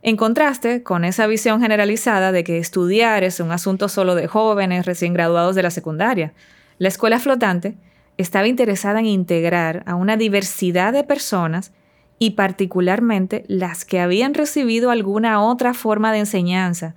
En 0.00 0.16
contraste 0.16 0.82
con 0.82 1.04
esa 1.04 1.26
visión 1.26 1.60
generalizada 1.60 2.32
de 2.32 2.44
que 2.44 2.56
estudiar 2.56 3.24
es 3.24 3.40
un 3.40 3.52
asunto 3.52 3.90
solo 3.90 4.14
de 4.14 4.26
jóvenes 4.26 4.86
recién 4.86 5.12
graduados 5.12 5.54
de 5.54 5.64
la 5.64 5.70
secundaria, 5.70 6.32
la 6.78 6.88
escuela 6.88 7.18
flotante 7.18 7.76
estaba 8.16 8.48
interesada 8.48 9.00
en 9.00 9.06
integrar 9.06 9.82
a 9.84 9.96
una 9.96 10.16
diversidad 10.16 10.94
de 10.94 11.04
personas 11.04 11.72
y 12.18 12.30
particularmente 12.30 13.44
las 13.48 13.84
que 13.84 14.00
habían 14.00 14.34
recibido 14.34 14.90
alguna 14.90 15.42
otra 15.42 15.74
forma 15.74 16.12
de 16.12 16.20
enseñanza 16.20 16.94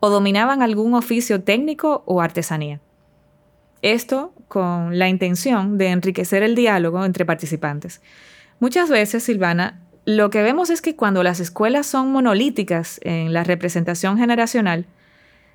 o 0.00 0.10
dominaban 0.10 0.62
algún 0.62 0.94
oficio 0.94 1.42
técnico 1.42 2.02
o 2.06 2.20
artesanía. 2.20 2.80
Esto 3.82 4.32
con 4.48 4.98
la 4.98 5.08
intención 5.08 5.76
de 5.76 5.88
enriquecer 5.88 6.42
el 6.42 6.54
diálogo 6.54 7.04
entre 7.04 7.24
participantes. 7.24 8.00
Muchas 8.60 8.88
veces, 8.88 9.24
Silvana, 9.24 9.80
lo 10.04 10.30
que 10.30 10.42
vemos 10.42 10.70
es 10.70 10.82
que 10.82 10.96
cuando 10.96 11.22
las 11.22 11.40
escuelas 11.40 11.86
son 11.86 12.10
monolíticas 12.12 12.98
en 13.02 13.32
la 13.32 13.44
representación 13.44 14.18
generacional, 14.18 14.86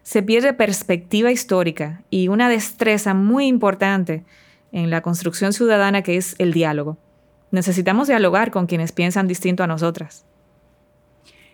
se 0.03 0.23
pierde 0.23 0.53
perspectiva 0.53 1.31
histórica 1.31 2.01
y 2.09 2.29
una 2.29 2.47
destreza 2.47 3.13
muy 3.13 3.47
importante 3.47 4.23
en 4.71 4.89
la 4.89 5.01
construcción 5.01 5.51
ciudadana 5.51 6.01
que 6.01 6.15
es 6.17 6.35
el 6.37 6.53
diálogo. 6.53 6.97
Necesitamos 7.51 8.07
dialogar 8.07 8.51
con 8.51 8.65
quienes 8.65 8.91
piensan 8.91 9.27
distinto 9.27 9.63
a 9.63 9.67
nosotras. 9.67 10.25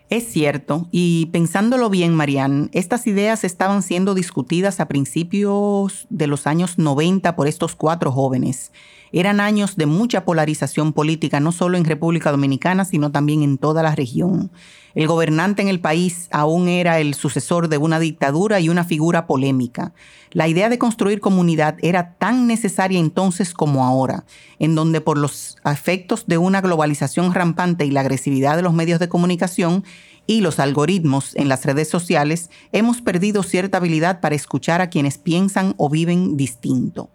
Es 0.10 0.26
cierto, 0.32 0.88
y 0.92 1.28
pensándolo 1.28 1.90
bien, 1.90 2.14
Marianne, 2.14 2.70
estas 2.74 3.08
ideas 3.08 3.44
estaban 3.44 3.82
siendo 3.82 4.14
discutidas 4.14 4.80
a 4.80 4.88
principios 4.88 6.06
de 6.10 6.28
los 6.28 6.46
años 6.46 6.78
90 6.78 7.36
por 7.36 7.48
estos 7.48 7.76
cuatro 7.76 8.12
jóvenes. 8.12 8.72
Eran 9.16 9.40
años 9.40 9.76
de 9.76 9.86
mucha 9.86 10.26
polarización 10.26 10.92
política, 10.92 11.40
no 11.40 11.52
solo 11.52 11.78
en 11.78 11.86
República 11.86 12.32
Dominicana, 12.32 12.84
sino 12.84 13.12
también 13.12 13.44
en 13.44 13.60
toda 13.60 13.84
la 13.84 13.94
región. 13.94 14.52
El 14.96 15.06
gobernante 15.06 15.62
en 15.62 15.68
el 15.68 15.80
país 15.80 16.28
aún 16.32 16.68
era 16.68 17.00
el 17.00 17.14
sucesor 17.14 17.68
de 17.68 17.78
una 17.78 18.00
dictadura 18.00 18.60
y 18.60 18.70
una 18.70 18.84
figura 18.84 19.28
polémica. 19.28 19.94
La 20.32 20.48
idea 20.48 20.68
de 20.68 20.80
construir 20.80 21.20
comunidad 21.20 21.78
era 21.84 22.16
tan 22.16 22.48
necesaria 22.48 23.00
entonces 23.00 23.54
como 23.54 23.86
ahora, 23.86 24.26
en 24.58 24.74
donde 24.74 25.00
por 25.00 25.20
los 25.20 25.58
efectos 25.64 26.26
de 26.26 26.40
una 26.40 26.62
globalización 26.62 27.36
rampante 27.36 27.86
y 27.86 27.92
la 27.92 28.02
agresividad 28.02 28.56
de 28.56 28.64
los 28.64 28.74
medios 28.74 29.00
de 29.00 29.10
comunicación, 29.10 29.84
y 30.26 30.42
los 30.42 30.60
algoritmos 30.60 31.36
en 31.36 31.50
las 31.50 31.66
redes 31.66 31.90
sociales, 31.90 32.50
hemos 32.72 33.02
perdido 33.02 33.44
cierta 33.44 33.78
habilidad 33.78 34.22
para 34.22 34.36
escuchar 34.36 34.82
a 34.82 34.90
quienes 34.90 35.18
piensan 35.18 35.74
o 35.78 35.90
viven 35.90 36.38
distinto. 36.38 37.10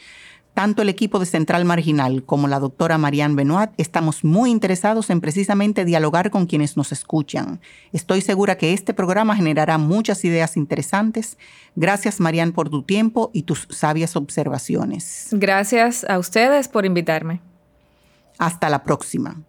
Tanto 0.60 0.82
el 0.82 0.90
equipo 0.90 1.20
de 1.20 1.26
Central 1.26 1.64
Marginal 1.64 2.26
como 2.26 2.50
la 2.50 2.60
doctora 2.60 2.98
Marianne 2.98 3.34
Benoit 3.34 3.70
estamos 3.78 4.26
muy 4.26 4.52
interesados 4.52 5.10
en 5.10 5.22
precisamente 5.22 5.86
dialogar 5.86 6.32
con 6.32 6.48
quienes 6.48 6.76
nos 6.76 6.92
escuchan. 6.92 7.62
Estoy 7.94 8.20
segura 8.20 8.58
que 8.58 8.74
este 8.74 8.94
programa 8.94 9.38
generará 9.38 9.78
muchas 9.78 10.26
ideas 10.26 10.58
interesantes. 10.58 11.38
Gracias 11.78 12.20
Marianne 12.20 12.52
por 12.52 12.70
tu 12.70 12.84
tiempo 12.84 13.32
y 13.34 13.44
tus 13.44 13.70
sabias 13.70 14.18
observaciones. 14.18 15.30
Gracias 15.32 16.04
a 16.04 16.20
ustedes 16.20 16.68
por 16.68 16.86
invitarme. 16.86 17.40
Hasta 18.38 18.68
la 18.68 18.84
próxima. 18.84 19.42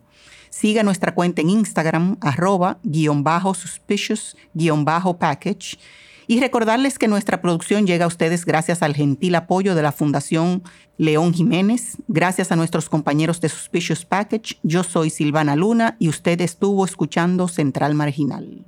Siga 0.49 0.85
nuestra 0.85 1.13
cuenta 1.15 1.43
en 1.43 1.51
Instagram, 1.51 2.17
arroba, 2.21 2.79
suspicious, 3.55 4.37
guion 4.55 4.85
bajo, 4.85 5.19
package 5.19 5.77
y 6.27 6.41
recordarles 6.41 6.99
que 6.99 7.09
nuestra 7.09 7.41
producción 7.41 7.87
llega 7.87 8.05
a 8.05 8.09
ustedes 8.09 8.45
gracias 8.45 8.83
al 8.83 8.95
gentil 8.95 9.35
apoyo 9.35 9.75
de 9.75 9.83
la 9.83 9.93
Fundación 9.93 10.63
León 10.99 11.35
Jiménez, 11.35 11.97
gracias 12.09 12.53
a 12.53 12.57
nuestros 12.57 12.89
compañeros 12.89 13.41
de 13.41 13.49
Suspicious 13.49 14.05
Package. 14.05 14.59
Yo 14.63 14.83
soy 14.83 15.11
Silvana 15.11 15.57
Luna 15.57 15.97
y 15.99 16.09
usted 16.09 16.41
estuvo 16.41 16.85
escuchando 16.85 17.49
Central 17.49 17.95
Marginal. 17.95 18.65